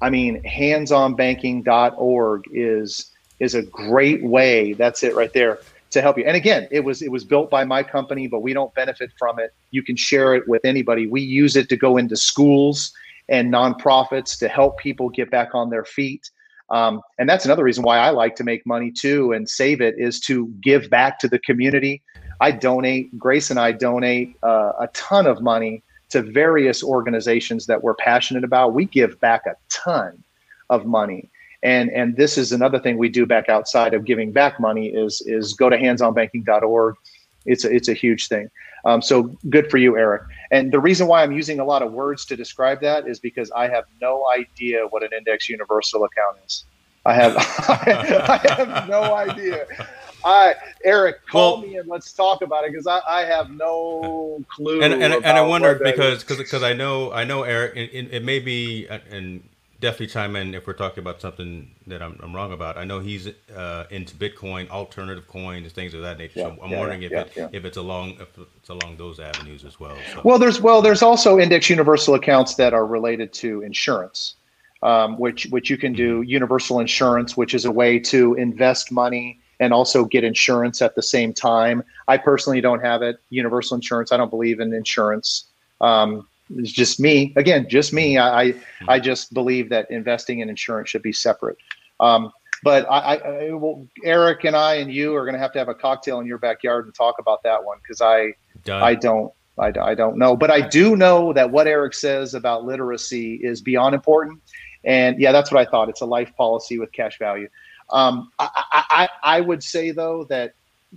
[0.00, 3.10] I mean, handsonbanking.org is
[3.40, 4.74] is a great way.
[4.74, 5.58] That's it right there
[5.90, 6.24] to help you.
[6.24, 9.38] And again, it was it was built by my company, but we don't benefit from
[9.38, 9.54] it.
[9.70, 11.06] You can share it with anybody.
[11.06, 12.92] We use it to go into schools
[13.28, 16.30] and nonprofits to help people get back on their feet.
[16.70, 19.94] Um, and that's another reason why I like to make money too and save it
[19.98, 22.02] is to give back to the community.
[22.40, 27.82] I donate, Grace and I donate uh, a ton of money to various organizations that
[27.82, 28.74] we're passionate about.
[28.74, 30.22] We give back a ton
[30.70, 31.30] of money.
[31.62, 35.22] And, and this is another thing we do back outside of giving back money is,
[35.26, 36.94] is go to handsonbanking.org.
[37.46, 38.50] It's a, it's a huge thing.
[38.84, 40.22] Um, so good for you, Eric.
[40.50, 43.50] And the reason why I'm using a lot of words to describe that is because
[43.52, 46.64] I have no idea what an index universal account is.
[47.06, 49.66] I have I have no idea.
[50.24, 50.54] I
[50.84, 54.82] Eric, call well, me and let's talk about it because I, I have no clue.
[54.82, 57.76] And and, and I wonder because because I know I know Eric.
[57.76, 59.42] It, it, may be and
[59.80, 62.78] definitely chime in if we're talking about something that I'm, I'm wrong about.
[62.78, 66.40] I know he's uh, into Bitcoin, alternative coins, things of that nature.
[66.40, 69.20] Yeah, so I'm yeah, wondering yeah, if it, if it's along if it's along those
[69.20, 69.96] avenues as well.
[70.12, 70.22] So.
[70.24, 74.36] Well, there's well there's also index universal accounts that are related to insurance,
[74.82, 76.30] um, which which you can do mm-hmm.
[76.30, 81.02] universal insurance, which is a way to invest money and also get insurance at the
[81.02, 81.82] same time.
[82.08, 83.18] I personally don't have it.
[83.30, 84.12] Universal insurance.
[84.12, 85.46] I don't believe in insurance.
[85.80, 86.26] Um,
[86.56, 87.32] it's just me.
[87.36, 88.18] Again, just me.
[88.18, 88.54] I
[88.86, 91.56] I just believe that investing in insurance should be separate.
[92.00, 92.32] Um,
[92.62, 95.68] but I, I well, Eric and I and you are going to have to have
[95.68, 98.34] a cocktail in your backyard and talk about that one because I
[98.64, 98.82] Done.
[98.82, 100.36] I don't I, I don't know.
[100.36, 104.40] But I do know that what Eric says about literacy is beyond important.
[104.84, 105.88] And yeah, that's what I thought.
[105.88, 107.48] It's a life policy with cash value.
[107.90, 110.54] Um, I, I, I would say though that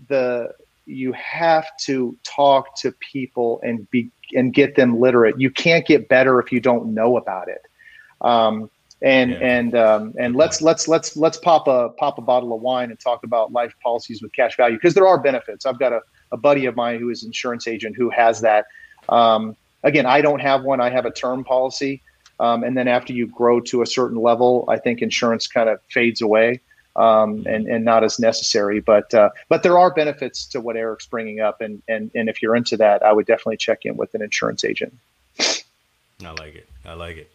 [0.07, 0.53] the
[0.87, 5.39] you have to talk to people and be and get them literate.
[5.39, 7.61] You can't get better if you don't know about it.
[8.21, 8.69] Um,
[9.01, 9.37] and yeah.
[9.37, 12.99] and um, and let's let's let's let's pop a pop a bottle of wine and
[12.99, 15.65] talk about life policies with cash value because there are benefits.
[15.65, 18.65] I've got a, a buddy of mine who is an insurance agent who has that.
[19.09, 20.81] Um, again, I don't have one.
[20.81, 22.01] I have a term policy,
[22.39, 25.79] um, and then after you grow to a certain level, I think insurance kind of
[25.91, 26.61] fades away
[26.97, 28.79] um, and and not as necessary.
[28.79, 32.41] But uh, but there are benefits to what Eric's bringing up, and and and if
[32.41, 34.93] you're into that, I would definitely check in with an insurance agent.
[35.39, 36.67] I like it.
[36.85, 37.31] I like it.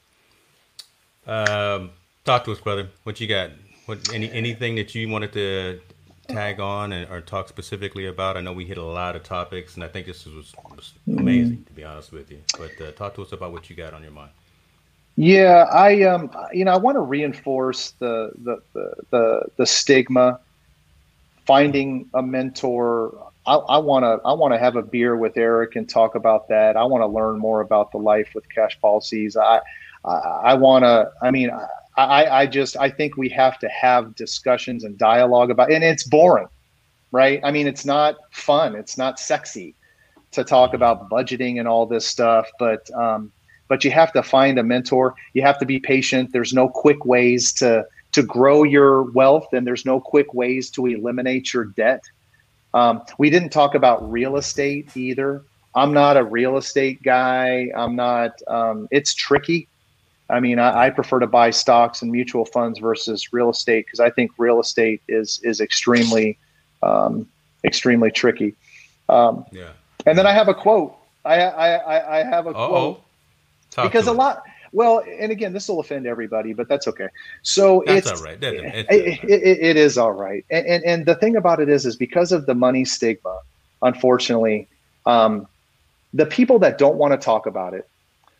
[1.29, 1.91] Um,
[2.25, 2.89] talk to us, brother.
[3.05, 3.51] What you got?
[3.87, 5.81] What any anything that you wanted to
[6.29, 8.37] tag on and, or talk specifically about?
[8.37, 11.65] I know we hit a lot of topics, and I think this was, was amazing
[11.65, 12.41] to be honest with you.
[12.59, 14.33] But uh, talk to us about what you got on your mind.
[15.17, 20.41] Yeah, I um, you know, I want to reinforce the the the the, the stigma.
[21.47, 23.33] Finding a mentor.
[23.45, 26.77] I want to I want to have a beer with Eric and talk about that.
[26.77, 29.37] I want to learn more about the life with cash policies.
[29.37, 29.61] I
[30.05, 31.11] I, I want to.
[31.21, 31.51] I mean,
[31.97, 35.73] I I just I think we have to have discussions and dialogue about.
[35.73, 36.47] And it's boring,
[37.11, 37.41] right?
[37.43, 38.77] I mean, it's not fun.
[38.77, 39.75] It's not sexy
[40.31, 43.33] to talk about budgeting and all this stuff, but um,
[43.69, 45.15] but you have to find a mentor.
[45.33, 46.33] You have to be patient.
[46.33, 50.87] There's no quick ways to to grow your wealth, and there's no quick ways to
[50.87, 52.05] eliminate your debt.
[52.75, 55.43] Um, we didn't talk about real estate either.
[55.75, 57.71] I'm not a real estate guy.
[57.75, 58.41] I'm not.
[58.47, 59.69] Um, it's tricky.
[60.29, 64.01] I mean, I, I, prefer to buy stocks and mutual funds versus real estate because
[64.01, 66.39] I think real estate is is extremely,
[66.83, 67.29] um,
[67.65, 68.55] extremely tricky.
[69.09, 69.71] Um, yeah.
[70.07, 70.97] And then I have a quote.
[71.25, 72.69] I I, I have a Uh-oh.
[72.69, 73.02] quote
[73.73, 74.43] Talk because a lot.
[74.73, 77.09] Well, and again, this will offend everybody, but that's okay.
[77.43, 78.43] So that's it's all right.
[78.43, 80.45] It, it, it, it is all right.
[80.51, 83.39] And, and and the thing about it is, is because of the money stigma,
[83.81, 84.68] unfortunately,
[85.07, 85.47] um,
[86.12, 87.89] the people that don't want to talk about it,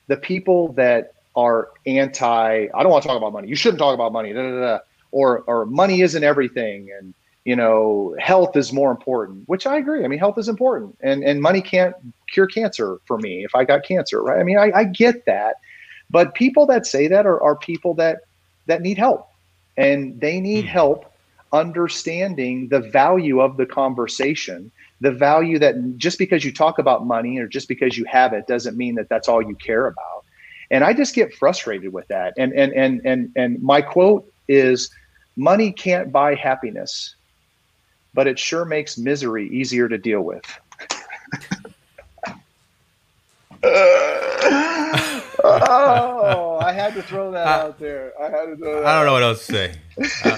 [0.07, 3.49] the people that are anti, I don't want to talk about money.
[3.49, 4.35] You shouldn't talk about money.
[4.35, 4.79] Da, da, da,
[5.13, 7.15] or or money isn't everything, and
[7.45, 9.49] you know, health is more important.
[9.49, 10.05] Which I agree.
[10.05, 11.95] I mean, health is important, and and money can't
[12.31, 14.39] cure cancer for me if I got cancer, right?
[14.39, 15.57] I mean, I, I get that,
[16.11, 18.21] but people that say that are, are people that
[18.67, 19.29] that need help,
[19.77, 20.71] and they need hmm.
[20.71, 21.13] help
[21.53, 24.71] understanding the value of the conversation
[25.03, 28.47] the value that just because you talk about money or just because you have it
[28.47, 30.25] doesn't mean that that's all you care about
[30.71, 34.91] and i just get frustrated with that and and and and, and my quote is
[35.37, 37.17] money can't buy happiness
[38.15, 40.45] but it sure makes misery easier to deal with
[45.45, 48.13] oh, I I had to throw that out there.
[48.21, 49.75] I had to throw I don't know what else to say.
[49.99, 50.33] I, I,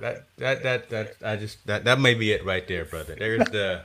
[0.00, 3.14] that, that that that I just that that may be it right there, brother.
[3.14, 3.82] There's the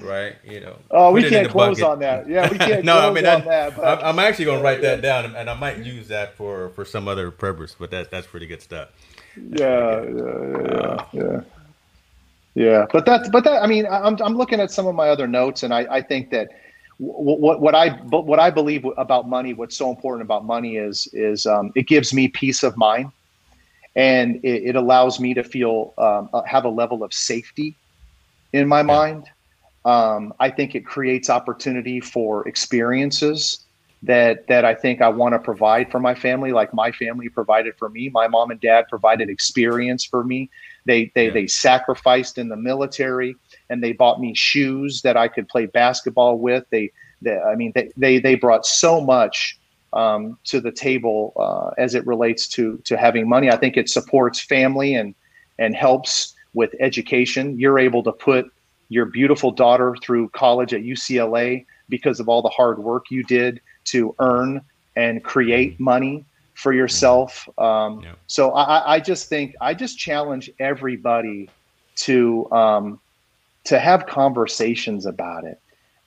[0.00, 0.36] right?
[0.44, 0.76] You know.
[0.90, 1.92] Oh, we can't close bucket.
[1.92, 2.28] on that.
[2.28, 2.84] Yeah, we can't.
[2.86, 5.54] no, I mean, that, that but, I'm actually going to write that down, and I
[5.54, 7.76] might use that for for some other purpose.
[7.78, 8.88] But that that's pretty good stuff.
[9.36, 11.40] Yeah, yeah, yeah, yeah, yeah.
[12.56, 13.62] Yeah, but that's but that.
[13.62, 16.30] I mean, I'm I'm looking at some of my other notes, and I I think
[16.30, 16.48] that
[16.96, 21.46] what what I what I believe about money, what's so important about money is is
[21.46, 23.12] um, it gives me peace of mind,
[23.94, 27.78] and it, it allows me to feel um, uh, have a level of safety
[28.54, 29.28] in my mind.
[29.84, 33.66] Um, I think it creates opportunity for experiences
[34.02, 37.74] that that I think I want to provide for my family, like my family provided
[37.78, 38.08] for me.
[38.08, 40.50] My mom and dad provided experience for me.
[40.86, 41.32] They they yeah.
[41.32, 43.36] they sacrificed in the military
[43.68, 46.64] and they bought me shoes that I could play basketball with.
[46.70, 49.58] They, they I mean they they they brought so much
[49.92, 53.50] um, to the table uh, as it relates to to having money.
[53.50, 55.14] I think it supports family and
[55.58, 57.58] and helps with education.
[57.58, 58.46] You're able to put
[58.88, 63.60] your beautiful daughter through college at UCLA because of all the hard work you did
[63.86, 64.60] to earn
[64.96, 66.24] and create money
[66.56, 67.48] for yourself.
[67.58, 68.14] Um, yeah.
[68.26, 71.50] So I, I, just think I just challenge everybody
[71.96, 72.98] to um,
[73.64, 75.60] to have conversations about it,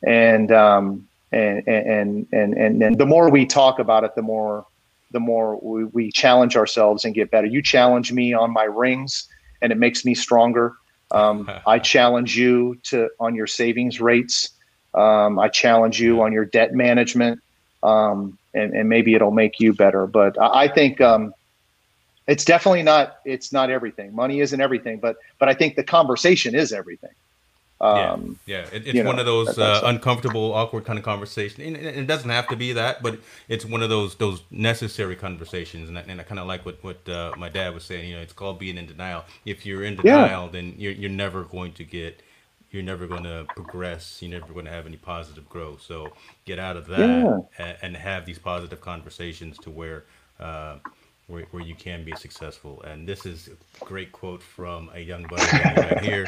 [0.03, 4.65] and, um, and and and and and the more we talk about it, the more
[5.11, 7.47] the more we, we challenge ourselves and get better.
[7.47, 9.27] You challenge me on my rings,
[9.61, 10.73] and it makes me stronger.
[11.11, 14.49] Um, I challenge you to on your savings rates.
[14.95, 17.39] Um, I challenge you on your debt management,
[17.83, 20.05] um, and, and, maybe it'll make you better.
[20.07, 21.33] But I, I think um,
[22.27, 23.17] it's definitely not.
[23.25, 24.13] It's not everything.
[24.13, 27.11] Money isn't everything, but but I think the conversation is everything.
[27.81, 28.75] Um, yeah, yeah.
[28.75, 31.65] It, it's one know, of those uh, uncomfortable, awkward kind of conversations.
[31.65, 35.87] And it, doesn't have to be that, but it's one of those those necessary conversations.
[35.87, 38.09] And I, and I kind of like what what uh, my dad was saying.
[38.09, 39.23] You know, it's called being in denial.
[39.45, 40.51] If you're in denial, yeah.
[40.51, 42.21] then you're you're never going to get.
[42.71, 44.21] You're never going to progress.
[44.21, 45.81] You're never going to have any positive growth.
[45.81, 46.13] So
[46.45, 47.39] get out of that yeah.
[47.57, 50.05] and, and, have these positive conversations to where
[50.39, 50.77] uh,
[51.29, 52.81] where, where you can be successful.
[52.83, 53.49] And this is
[53.81, 55.45] a great quote from a young buddy
[55.77, 56.25] right here.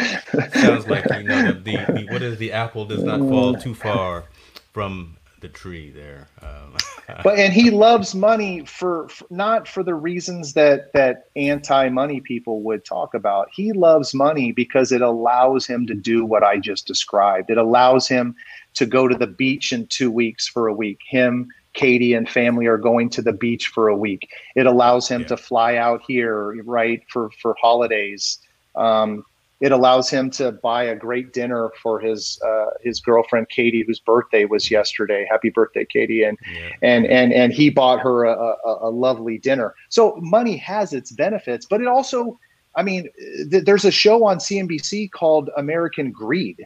[0.53, 3.73] Sounds like you know the, the, the, what is the apple does not fall too
[3.73, 4.25] far
[4.71, 6.27] from the tree there.
[6.41, 6.77] Um,
[7.24, 12.62] but and he loves money for, for, not for the reasons that that anti-money people
[12.62, 13.49] would talk about.
[13.52, 17.49] He loves money because it allows him to do what I just described.
[17.49, 18.36] It allows him
[18.76, 20.99] to go to the beach in two weeks for a week.
[21.08, 24.30] Him Katie and family are going to the beach for a week.
[24.56, 25.28] It allows him yeah.
[25.28, 28.39] to fly out here, right, for for holidays.
[28.76, 29.26] Um,
[29.62, 33.99] it allows him to buy a great dinner for his uh, his girlfriend Katie, whose
[33.99, 35.26] birthday was yesterday.
[35.30, 36.24] Happy birthday, Katie!
[36.24, 36.70] And yeah.
[36.82, 39.76] and and and he bought her a, a, a, lovely dinner.
[39.89, 42.39] So money has its benefits, but it also,
[42.76, 43.07] I mean,
[43.51, 46.66] th- there's a show on CNBC called American Greed,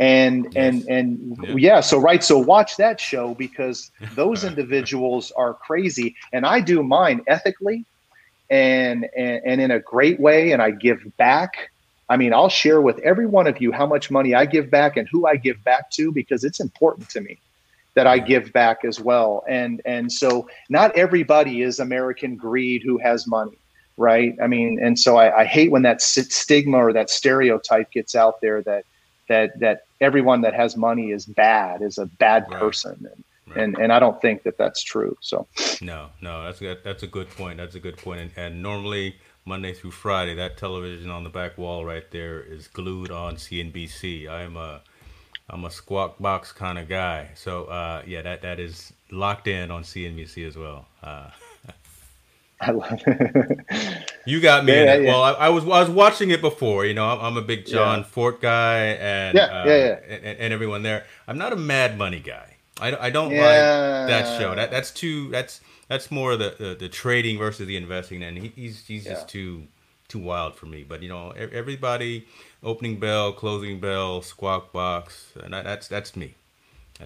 [0.00, 0.54] and yes.
[0.56, 1.54] and and yeah.
[1.56, 1.80] yeah.
[1.80, 7.22] so right so watch that show because those individuals are crazy and i do mine
[7.28, 7.84] ethically
[8.50, 11.70] and, and and in a great way and i give back
[12.08, 14.96] i mean i'll share with every one of you how much money i give back
[14.96, 17.38] and who i give back to because it's important to me
[17.94, 19.44] that i give back as well.
[19.48, 23.56] And and so not everybody is american greed who has money
[23.96, 24.36] right?
[24.42, 28.40] I mean and so i, I hate when that stigma or that stereotype gets out
[28.40, 28.84] there that
[29.28, 32.60] that that everyone that has money is bad is a bad right.
[32.60, 32.92] person.
[33.10, 33.64] And, right.
[33.64, 35.46] and and I don't think that that's true so.
[35.80, 38.20] No no that's a, that's a good point that's a good point.
[38.20, 42.68] And, and normally Monday through Friday that television on the back wall right there is
[42.68, 44.80] glued on CNBC I'm a
[45.50, 49.70] I'm a squawk box kind of guy so uh, yeah that that is locked in
[49.70, 51.30] on CNBC as well uh,
[52.60, 54.12] I love it.
[54.26, 54.72] you got me.
[54.72, 55.10] Yeah, yeah.
[55.10, 56.86] Well, I, I, was I was watching it before.
[56.86, 58.04] You know, I'm, I'm a big Jon yeah.
[58.04, 61.04] Fortt guy, and yeah, uh, yeah, and, and, everyone there.
[61.26, 62.56] I'm not a Mad Money guy.
[62.80, 64.54] I, I don't like that show.
[64.54, 68.48] That that's too that's that's more the, the, the trading versus the investing, and he,
[68.48, 69.66] he's he's just too
[70.08, 70.84] too wild for me.
[70.84, 72.26] But you know, everybody
[72.62, 76.34] opening bell, closing bell, squawk box, and that's that's me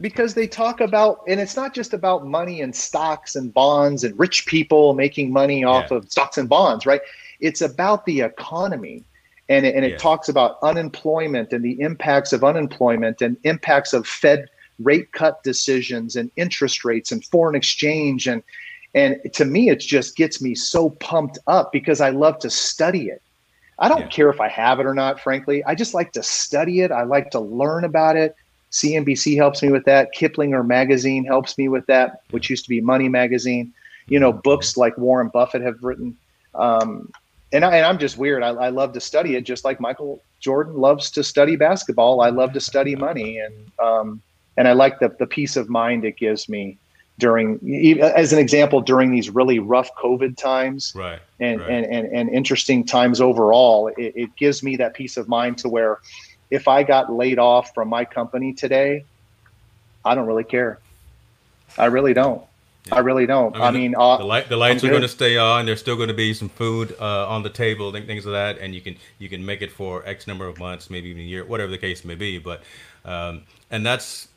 [0.01, 4.19] because they talk about and it's not just about money and stocks and bonds and
[4.19, 5.97] rich people making money off yeah.
[5.97, 7.01] of stocks and bonds right
[7.41, 9.03] it's about the economy
[9.49, 9.97] and it, and it yeah.
[9.97, 14.47] talks about unemployment and the impacts of unemployment and impacts of fed
[14.79, 18.43] rate cut decisions and interest rates and foreign exchange and
[18.95, 23.09] and to me it just gets me so pumped up because i love to study
[23.09, 23.23] it
[23.79, 24.09] i don't yeah.
[24.09, 27.03] care if i have it or not frankly i just like to study it i
[27.03, 28.35] like to learn about it
[28.71, 30.15] CNBC helps me with that.
[30.15, 33.73] Kiplinger Magazine helps me with that, which used to be Money Magazine.
[34.07, 36.17] you know, books like Warren Buffett have written.
[36.55, 37.11] Um,
[37.53, 38.43] and, I, and I'm just weird.
[38.43, 42.23] I, I love to study it, just like Michael Jordan loves to study basketball.
[42.23, 44.23] I love to study money, and um,
[44.57, 46.79] and I like the the peace of mind it gives me
[47.19, 47.59] during,
[48.01, 51.71] as an example, during these really rough COVID times, right, and right.
[51.71, 53.89] And, and and interesting times overall.
[53.89, 55.99] It, it gives me that peace of mind to where,
[56.51, 59.05] if I got laid off from my company today,
[60.05, 60.79] I don't really care.
[61.77, 62.43] I really don't.
[62.87, 62.95] Yeah.
[62.95, 63.55] I really don't.
[63.55, 65.37] I mean, I mean the, uh, the, light, the lights I'm are going to stay
[65.37, 65.67] on.
[65.67, 68.75] There's still going to be some food uh, on the table, things of that, and
[68.75, 71.45] you can you can make it for X number of months, maybe even a year,
[71.45, 72.39] whatever the case may be.
[72.39, 72.63] But
[73.05, 74.29] um, and that's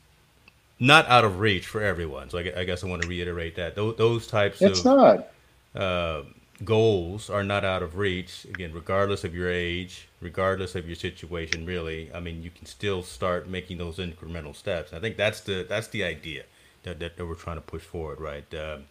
[0.82, 2.28] not out of reach for everyone.
[2.28, 5.28] So I, I guess I want to reiterate that those, those types it's of not.
[5.74, 6.22] Uh,
[6.64, 8.44] goals are not out of reach.
[8.46, 12.12] Again, regardless of your age, regardless of your situation, really.
[12.12, 14.92] I mean, you can still start making those incremental steps.
[14.92, 16.42] I think that's the that's the idea
[16.82, 18.52] that, that, that we're trying to push forward, right?
[18.52, 18.86] Um,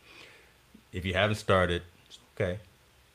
[0.94, 1.82] if you haven't started,
[2.36, 2.60] okay,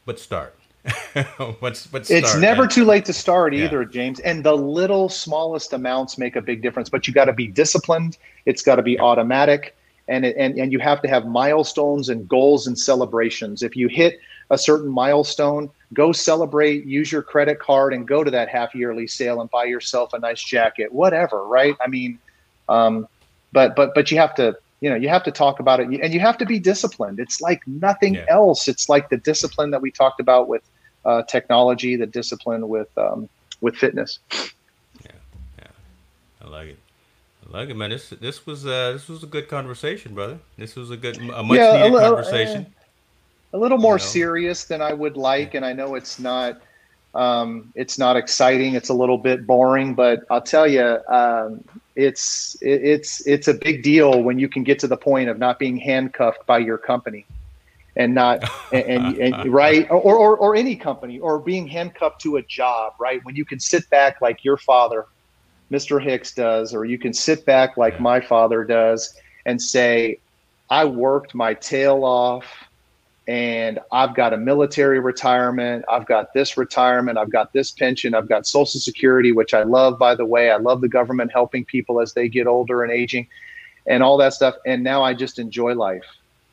[0.04, 0.54] but start.
[1.60, 2.70] what's, what's it's start, never man.
[2.70, 3.88] too late to start either, yeah.
[3.90, 4.20] James.
[4.20, 6.88] And the little smallest amounts make a big difference.
[6.88, 8.18] But you got to be disciplined.
[8.44, 9.76] It's got to be automatic,
[10.08, 13.62] and it, and and you have to have milestones and goals and celebrations.
[13.62, 14.20] If you hit
[14.50, 16.84] a certain milestone, go celebrate.
[16.84, 20.18] Use your credit card and go to that half yearly sale and buy yourself a
[20.18, 21.44] nice jacket, whatever.
[21.46, 21.74] Right?
[21.80, 22.18] I mean,
[22.68, 23.08] um,
[23.52, 26.12] but but but you have to you know you have to talk about it and
[26.14, 28.26] you have to be disciplined it's like nothing yeah.
[28.28, 30.62] else it's like the discipline that we talked about with
[31.06, 33.28] uh, technology the discipline with um,
[33.60, 34.18] with fitness.
[34.32, 35.12] Yeah
[35.58, 35.66] yeah.
[36.44, 36.78] I like it.
[37.46, 37.90] I like it man.
[37.90, 40.38] This this was uh this was a good conversation brother.
[40.58, 42.66] This was a good a much yeah, needed a little, conversation.
[43.52, 44.04] uh, a little more you know?
[44.04, 46.60] serious than i would like and i know it's not
[47.16, 48.74] um, it's not exciting.
[48.74, 51.64] It's a little bit boring, but I'll tell you, um,
[51.96, 55.38] it's it, it's it's a big deal when you can get to the point of
[55.38, 57.24] not being handcuffed by your company,
[57.96, 62.36] and not and, and, and right or, or or any company or being handcuffed to
[62.36, 62.94] a job.
[62.98, 65.06] Right when you can sit back like your father,
[65.70, 66.02] Mr.
[66.02, 70.18] Hicks does, or you can sit back like my father does and say,
[70.70, 72.46] "I worked my tail off."
[73.28, 78.28] and I've got a military retirement, I've got this retirement, I've got this pension, I've
[78.28, 80.52] got Social Security, which I love, by the way.
[80.52, 83.26] I love the government helping people as they get older and aging
[83.86, 84.54] and all that stuff.
[84.64, 86.04] And now I just enjoy life.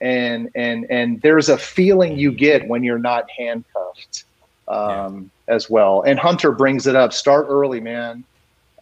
[0.04, 4.26] And and and there's a feeling you get when you're not handcuffed
[4.68, 5.56] um, yeah.
[5.56, 6.02] as well.
[6.02, 7.14] And Hunter brings it up.
[7.14, 8.26] Start early, man.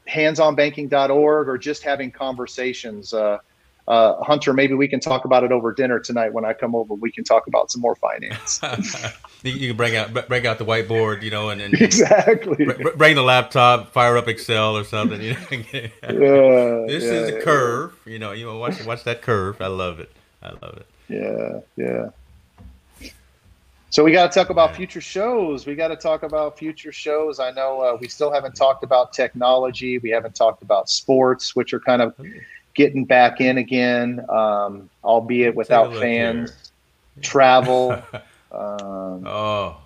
[0.10, 3.14] Handsonbanking.org or just having conversations.
[3.14, 3.38] Uh,
[3.88, 6.34] uh, Hunter, maybe we can talk about it over dinner tonight.
[6.34, 8.62] When I come over, we can talk about some more finance.
[9.44, 12.66] you can bring out bring out the whiteboard, you know, and, and exactly
[12.96, 15.22] bring the laptop, fire up Excel or something.
[15.22, 15.40] You know?
[15.52, 18.00] yeah, this yeah, is a curve.
[18.06, 18.14] Yeah.
[18.14, 19.62] You know, you know, watch watch that curve.
[19.62, 20.12] I love it.
[20.44, 20.86] I love it.
[21.12, 22.10] Yeah, yeah.
[23.90, 25.66] So we got to talk about future shows.
[25.66, 27.42] We got to talk about future shows.
[27.42, 29.98] I know uh, we still haven't talked about technology.
[29.98, 32.16] We haven't talked about sports, which are kind of
[32.74, 36.52] getting back in again, um, albeit without fans.
[36.52, 37.22] Here.
[37.22, 37.92] Travel.
[38.54, 39.78] um, oh.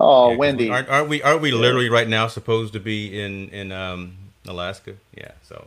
[0.00, 0.70] Oh, yeah, Wendy.
[0.70, 1.22] Aren't, aren't, we?
[1.22, 4.16] Aren't we literally right now supposed to be in in um,
[4.48, 4.94] Alaska?
[5.16, 5.30] Yeah.
[5.44, 5.64] So.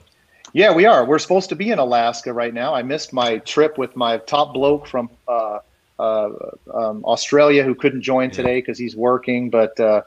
[0.56, 1.04] Yeah, we are.
[1.04, 2.74] We're supposed to be in Alaska right now.
[2.74, 5.60] I missed my trip with my top bloke from uh,
[6.00, 6.30] uh,
[6.74, 9.78] um, Australia who couldn't join today because he's working, but.
[9.80, 10.02] Uh,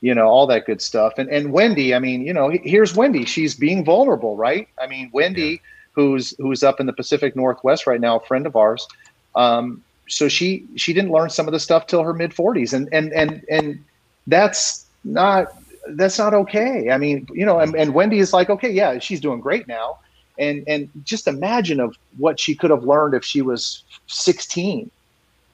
[0.00, 1.12] you know, all that good stuff.
[1.16, 3.24] And and Wendy, I mean, you know, here's Wendy.
[3.24, 4.66] She's being vulnerable, right?
[4.82, 5.56] I mean, Wendy, yeah.
[5.92, 8.88] who's who's up in the Pacific Northwest right now, a friend of ours.
[9.36, 12.88] Um, so she she didn't learn some of the stuff till her mid 40s, and
[12.92, 13.84] and and and
[14.26, 15.54] that's not
[15.90, 16.90] that's not okay.
[16.90, 19.98] I mean, you know, and, and Wendy is like, okay, yeah, she's doing great now,
[20.38, 24.90] and and just imagine of what she could have learned if she was 16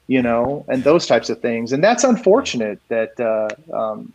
[0.09, 1.73] you know, and those types of things.
[1.73, 4.13] And that's unfortunate that uh, um,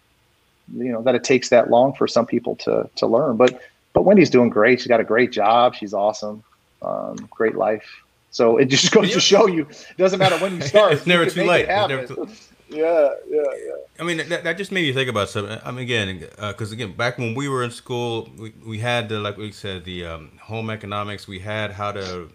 [0.76, 3.38] you know that it takes that long for some people to to learn.
[3.38, 3.62] But
[3.94, 4.82] but Wendy's doing great.
[4.82, 5.76] She's got a great job.
[5.76, 6.44] She's awesome.
[6.82, 7.86] Um, great life.
[8.32, 10.94] So it just goes to show you, it doesn't matter when you start.
[10.94, 11.68] it's never too late.
[11.68, 12.28] Never too...
[12.74, 13.76] yeah, yeah, yeah.
[14.00, 15.60] I mean, that, that just made me think about something.
[15.64, 19.10] I mean, again, because uh, again, back when we were in school, we, we had
[19.10, 21.28] the, like we said, the um, home economics.
[21.28, 22.30] We had how to,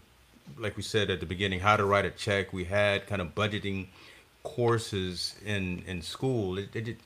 [0.57, 2.53] like we said at the beginning, how to write a check.
[2.53, 3.89] We had kind of budgeting
[4.43, 6.59] courses in in school.
[6.59, 6.97] It, it,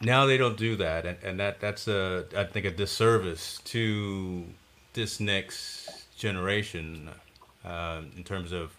[0.00, 4.44] now they don't do that, and, and that that's a I think a disservice to
[4.92, 7.10] this next generation
[7.64, 8.74] uh, in terms of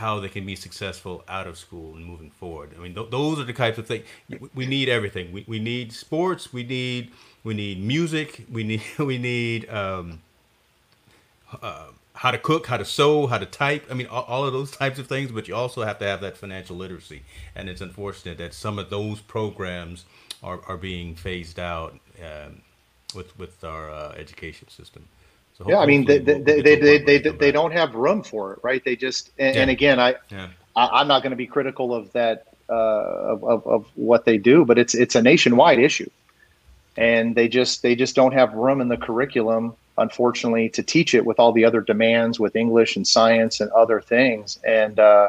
[0.00, 2.70] how they can be successful out of school and moving forward.
[2.76, 4.04] I mean, th- those are the types of things
[4.54, 4.88] we need.
[4.88, 6.52] Everything we, we need sports.
[6.52, 7.12] We need
[7.44, 8.46] we need music.
[8.50, 10.20] We need we need um,
[11.62, 13.86] uh, how to cook, how to sew, how to type.
[13.90, 15.30] I mean, all, all, of those types of things.
[15.30, 17.22] But you also have to have that financial literacy,
[17.54, 20.06] and it's unfortunate that some of those programs
[20.42, 22.62] are, are being phased out um,
[23.14, 25.08] with with our uh, education system.
[25.60, 28.60] So yeah, I mean, they they, they, they, they, they, don't have room for it,
[28.62, 28.82] right?
[28.82, 29.60] They just and, yeah.
[29.60, 30.48] and again, I, yeah.
[30.74, 34.38] I am not going to be critical of that uh, of, of, of what they
[34.38, 36.08] do, but it's it's a nationwide issue,
[36.96, 41.26] and they just they just don't have room in the curriculum, unfortunately, to teach it
[41.26, 45.28] with all the other demands with English and science and other things, and uh,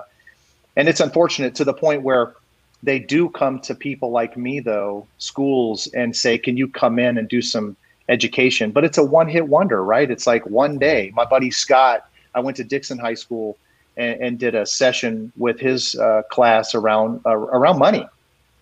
[0.77, 2.35] and it's unfortunate to the point where
[2.83, 7.17] they do come to people like me though, schools, and say, "Can you come in
[7.17, 7.75] and do some?"
[8.11, 10.11] Education, but it's a one hit wonder, right?
[10.11, 11.11] It's like one day.
[11.15, 12.05] My buddy Scott,
[12.35, 13.57] I went to Dixon High School
[13.95, 18.05] and, and did a session with his uh, class around uh, around money.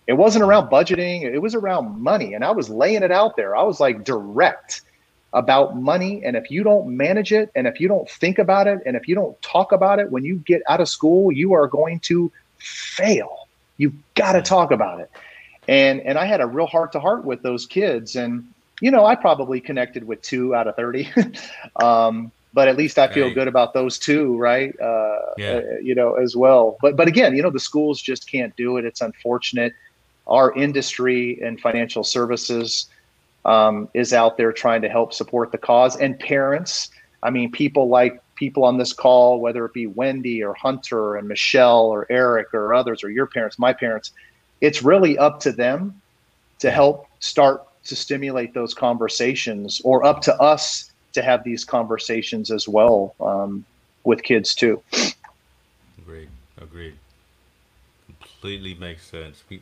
[0.06, 3.56] It wasn't around budgeting; it was around money, and I was laying it out there.
[3.56, 4.82] I was like direct
[5.32, 8.80] about money, and if you don't manage it, and if you don't think about it,
[8.86, 11.66] and if you don't talk about it when you get out of school, you are
[11.66, 13.48] going to fail.
[13.76, 15.10] You've got to talk about it.
[15.66, 18.48] And and I had a real heart to heart with those kids, and
[18.80, 21.10] you know, I probably connected with two out of 30.
[21.76, 23.34] um, but at least I feel right.
[23.34, 24.74] good about those two, right?
[24.80, 25.52] Uh, yeah.
[25.52, 26.76] Uh, you know, as well.
[26.80, 28.84] But but again, you know, the schools just can't do it.
[28.84, 29.72] It's unfortunate.
[30.26, 32.86] Our industry and financial services
[33.44, 36.90] um, is out there trying to help support the cause, and parents.
[37.22, 41.28] I mean, people like people on this call, whether it be Wendy or Hunter and
[41.28, 44.10] Michelle or Eric or others or your parents, my parents.
[44.60, 46.00] It's really up to them
[46.58, 52.50] to help start to stimulate those conversations or up to us to have these conversations
[52.50, 53.64] as well um,
[54.04, 54.82] with kids too.
[55.98, 56.28] Agreed.
[56.60, 56.94] Agreed.
[58.06, 59.42] Completely makes sense.
[59.48, 59.60] We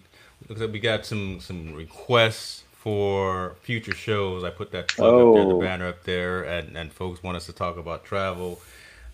[0.48, 4.44] looks like we got some some requests for future shows.
[4.44, 5.30] I put that oh.
[5.30, 5.60] up there, the oh.
[5.60, 8.60] banner up there, and and folks want us to talk about travel.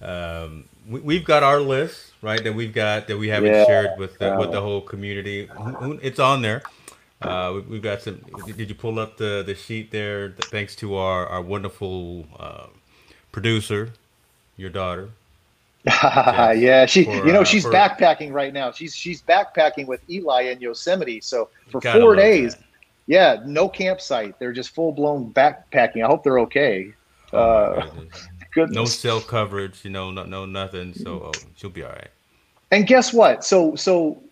[0.02, 3.64] Um, we, have got our list right that we've got that we haven't yeah.
[3.64, 5.48] shared with the, with the whole community.
[6.02, 6.62] It's on there.
[7.24, 8.20] Uh, we, have got some.
[8.46, 10.30] Did you pull up the the sheet there?
[10.50, 12.66] Thanks to our our wonderful uh,
[13.32, 13.92] producer,
[14.56, 15.10] your daughter.
[15.86, 17.04] yeah, she.
[17.04, 18.70] For, you know, uh, she's for, backpacking right now.
[18.70, 21.20] She's she's backpacking with Eli in Yosemite.
[21.20, 22.64] So for four days, that.
[23.06, 24.38] yeah, no campsite.
[24.38, 26.02] They're just full blown backpacking.
[26.02, 26.92] I hope they're okay.
[27.32, 27.90] Oh, uh,
[28.54, 28.74] goodness.
[28.74, 29.84] No cell coverage.
[29.84, 30.94] You know, no, no nothing.
[30.94, 32.10] So oh, she'll be all right.
[32.70, 33.44] And guess what?
[33.44, 34.22] So so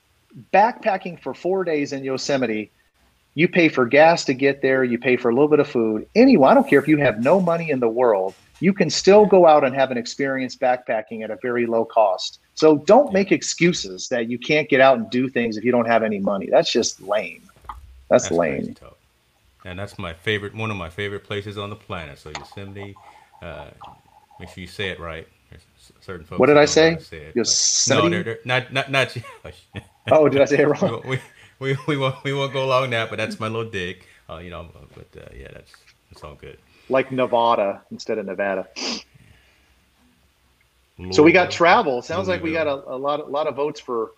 [0.52, 2.70] backpacking for four days in Yosemite
[3.34, 6.06] you pay for gas to get there, you pay for a little bit of food.
[6.14, 9.26] Anyway, I don't care if you have no money in the world, you can still
[9.26, 12.38] go out and have an experience backpacking at a very low cost.
[12.54, 15.86] So don't make excuses that you can't get out and do things if you don't
[15.86, 16.48] have any money.
[16.50, 17.42] That's just lame.
[18.08, 18.76] That's, that's lame.
[19.64, 22.18] And that's my favorite, one of my favorite places on the planet.
[22.18, 22.94] So Yosemite,
[23.40, 23.68] uh,
[24.38, 25.26] make sure you say it right.
[25.50, 25.62] There's
[26.00, 26.38] certain folks.
[26.38, 26.98] What did I say?
[26.98, 28.02] say Yosemite.
[28.02, 29.16] No, they're, they're not, not, not.
[30.10, 31.02] oh, did I say it wrong?
[31.06, 31.18] we,
[31.62, 34.04] we, we won't we won't go along that, but that's my little dig.
[34.28, 35.72] Uh, you know, but uh, yeah, that's
[36.10, 36.58] that's all good.
[36.88, 38.68] Like Nevada instead of Nevada.
[40.98, 41.14] Lord.
[41.14, 42.02] So we got travel.
[42.02, 44.12] Sounds like we got a, a lot a lot of votes for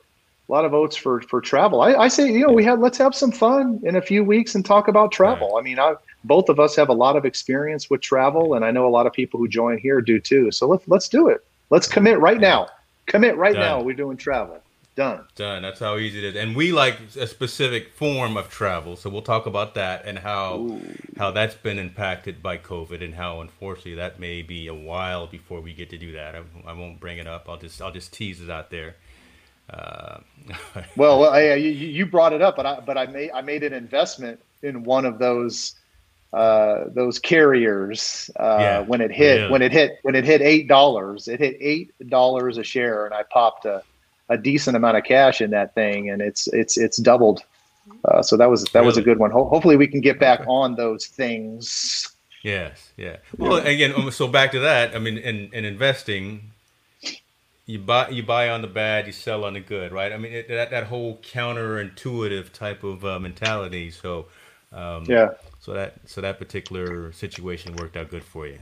[0.48, 1.80] a lot of votes for for travel.
[1.80, 4.54] I, I say you know we had let's have some fun in a few weeks
[4.54, 5.52] and talk about travel.
[5.54, 5.60] Right.
[5.60, 5.94] I mean, I,
[6.24, 9.06] both of us have a lot of experience with travel, and I know a lot
[9.06, 10.50] of people who join here do too.
[10.50, 11.44] So let's let's do it.
[11.70, 12.68] Let's commit right now.
[13.06, 13.62] Commit right Done.
[13.62, 13.82] now.
[13.82, 14.60] We're doing travel.
[14.96, 15.24] Done.
[15.34, 15.62] Done.
[15.62, 16.36] That's how easy it is.
[16.36, 20.58] And we like a specific form of travel, so we'll talk about that and how
[20.58, 20.80] Ooh.
[21.18, 25.60] how that's been impacted by COVID and how unfortunately that may be a while before
[25.60, 26.36] we get to do that.
[26.36, 27.48] I, I won't bring it up.
[27.48, 28.94] I'll just I'll just tease it out there.
[29.68, 30.18] Uh,
[30.96, 33.72] well, I, you, you brought it up, but I but I made I made an
[33.72, 35.74] investment in one of those
[36.32, 39.50] uh, those carriers uh, yeah, when it hit really.
[39.50, 41.26] when it hit when it hit eight dollars.
[41.26, 43.82] It hit eight dollars a share, and I popped a
[44.28, 47.42] a decent amount of cash in that thing, and it's it's it's doubled.
[48.06, 48.86] Uh, so that was that really?
[48.86, 49.30] was a good one.
[49.30, 50.48] Ho- hopefully, we can get back okay.
[50.48, 52.14] on those things.
[52.42, 53.16] Yes, yeah.
[53.38, 54.94] Well, again, um, so back to that.
[54.94, 56.52] I mean, in, in investing,
[57.64, 60.12] you buy you buy on the bad, you sell on the good, right?
[60.12, 63.90] I mean, it, that that whole counterintuitive type of uh, mentality.
[63.90, 64.26] So,
[64.72, 65.30] um, yeah.
[65.58, 68.58] So that so that particular situation worked out good for you.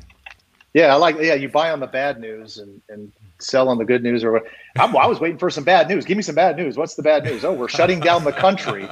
[0.75, 1.17] Yeah, I like.
[1.21, 4.25] Yeah, you buy on the bad news and and sell on the good news.
[4.25, 4.43] Or
[4.79, 6.05] I'm, I was waiting for some bad news.
[6.05, 6.77] Give me some bad news.
[6.77, 7.45] What's the bad news?
[7.45, 8.89] Oh, we're shutting down the country.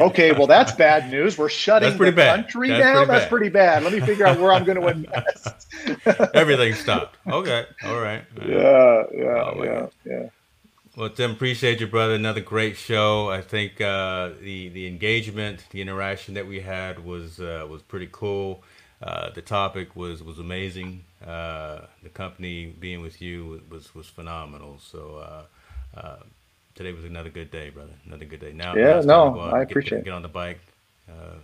[0.00, 1.36] Okay, well that's bad news.
[1.36, 2.36] We're shutting the bad.
[2.36, 2.94] country that's down.
[2.94, 3.82] Pretty that's pretty bad.
[3.82, 5.66] Let me figure out where I'm going to invest.
[6.34, 7.16] Everything stopped.
[7.26, 8.22] Okay, all right.
[8.46, 10.28] Yeah, yeah, oh, yeah, yeah.
[10.96, 12.14] Well, Tim, appreciate you, brother.
[12.14, 13.28] Another great show.
[13.28, 18.08] I think uh, the the engagement, the interaction that we had was uh, was pretty
[18.10, 18.62] cool.
[19.02, 21.04] Uh, the topic was was amazing.
[21.26, 24.78] Uh, the company being with you was was phenomenal.
[24.80, 26.16] So uh, uh,
[26.74, 27.94] today was another good day, brother.
[28.06, 28.52] Another good day.
[28.52, 30.60] Now, yeah, no, I appreciate get, get on the bike.
[31.08, 31.36] Uh,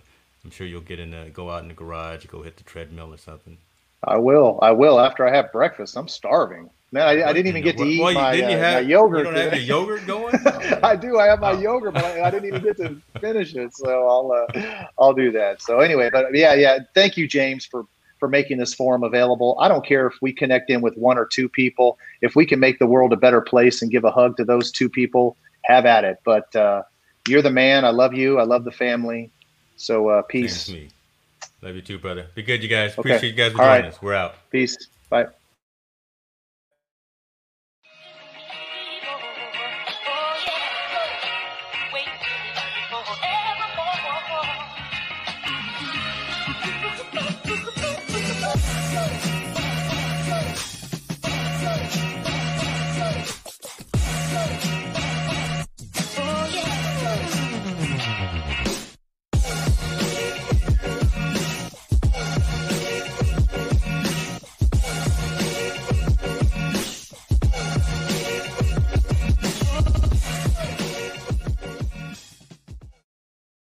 [0.44, 3.12] I'm sure you'll get in, the, go out in the garage, go hit the treadmill
[3.12, 3.56] or something.
[4.04, 4.58] I will.
[4.60, 5.96] I will after I have breakfast.
[5.96, 6.68] I'm starving.
[6.92, 9.18] Man, I, I didn't even get to eat well, my, uh, have, my, yogurt.
[9.18, 10.36] You don't have your yogurt going?
[10.84, 11.18] I do.
[11.18, 11.58] I have my oh.
[11.58, 13.74] yogurt, but I, I, didn't even get to finish it.
[13.74, 15.60] So I'll uh, I'll do that.
[15.60, 16.78] So anyway, but yeah, yeah.
[16.94, 17.86] Thank you, James, for
[18.24, 19.54] for making this forum available.
[19.60, 21.98] I don't care if we connect in with one or two people.
[22.22, 24.72] If we can make the world a better place and give a hug to those
[24.72, 26.16] two people, have at it.
[26.24, 26.84] But uh,
[27.28, 27.84] you're the man.
[27.84, 28.38] I love you.
[28.38, 29.30] I love the family.
[29.76, 30.70] So uh, peace.
[31.60, 32.28] Love you too, brother.
[32.34, 32.92] Be good, you guys.
[32.92, 33.10] Okay.
[33.10, 33.92] Appreciate you guys for All joining right.
[33.92, 34.00] us.
[34.00, 34.36] We're out.
[34.50, 34.74] Peace.
[35.10, 35.26] Bye.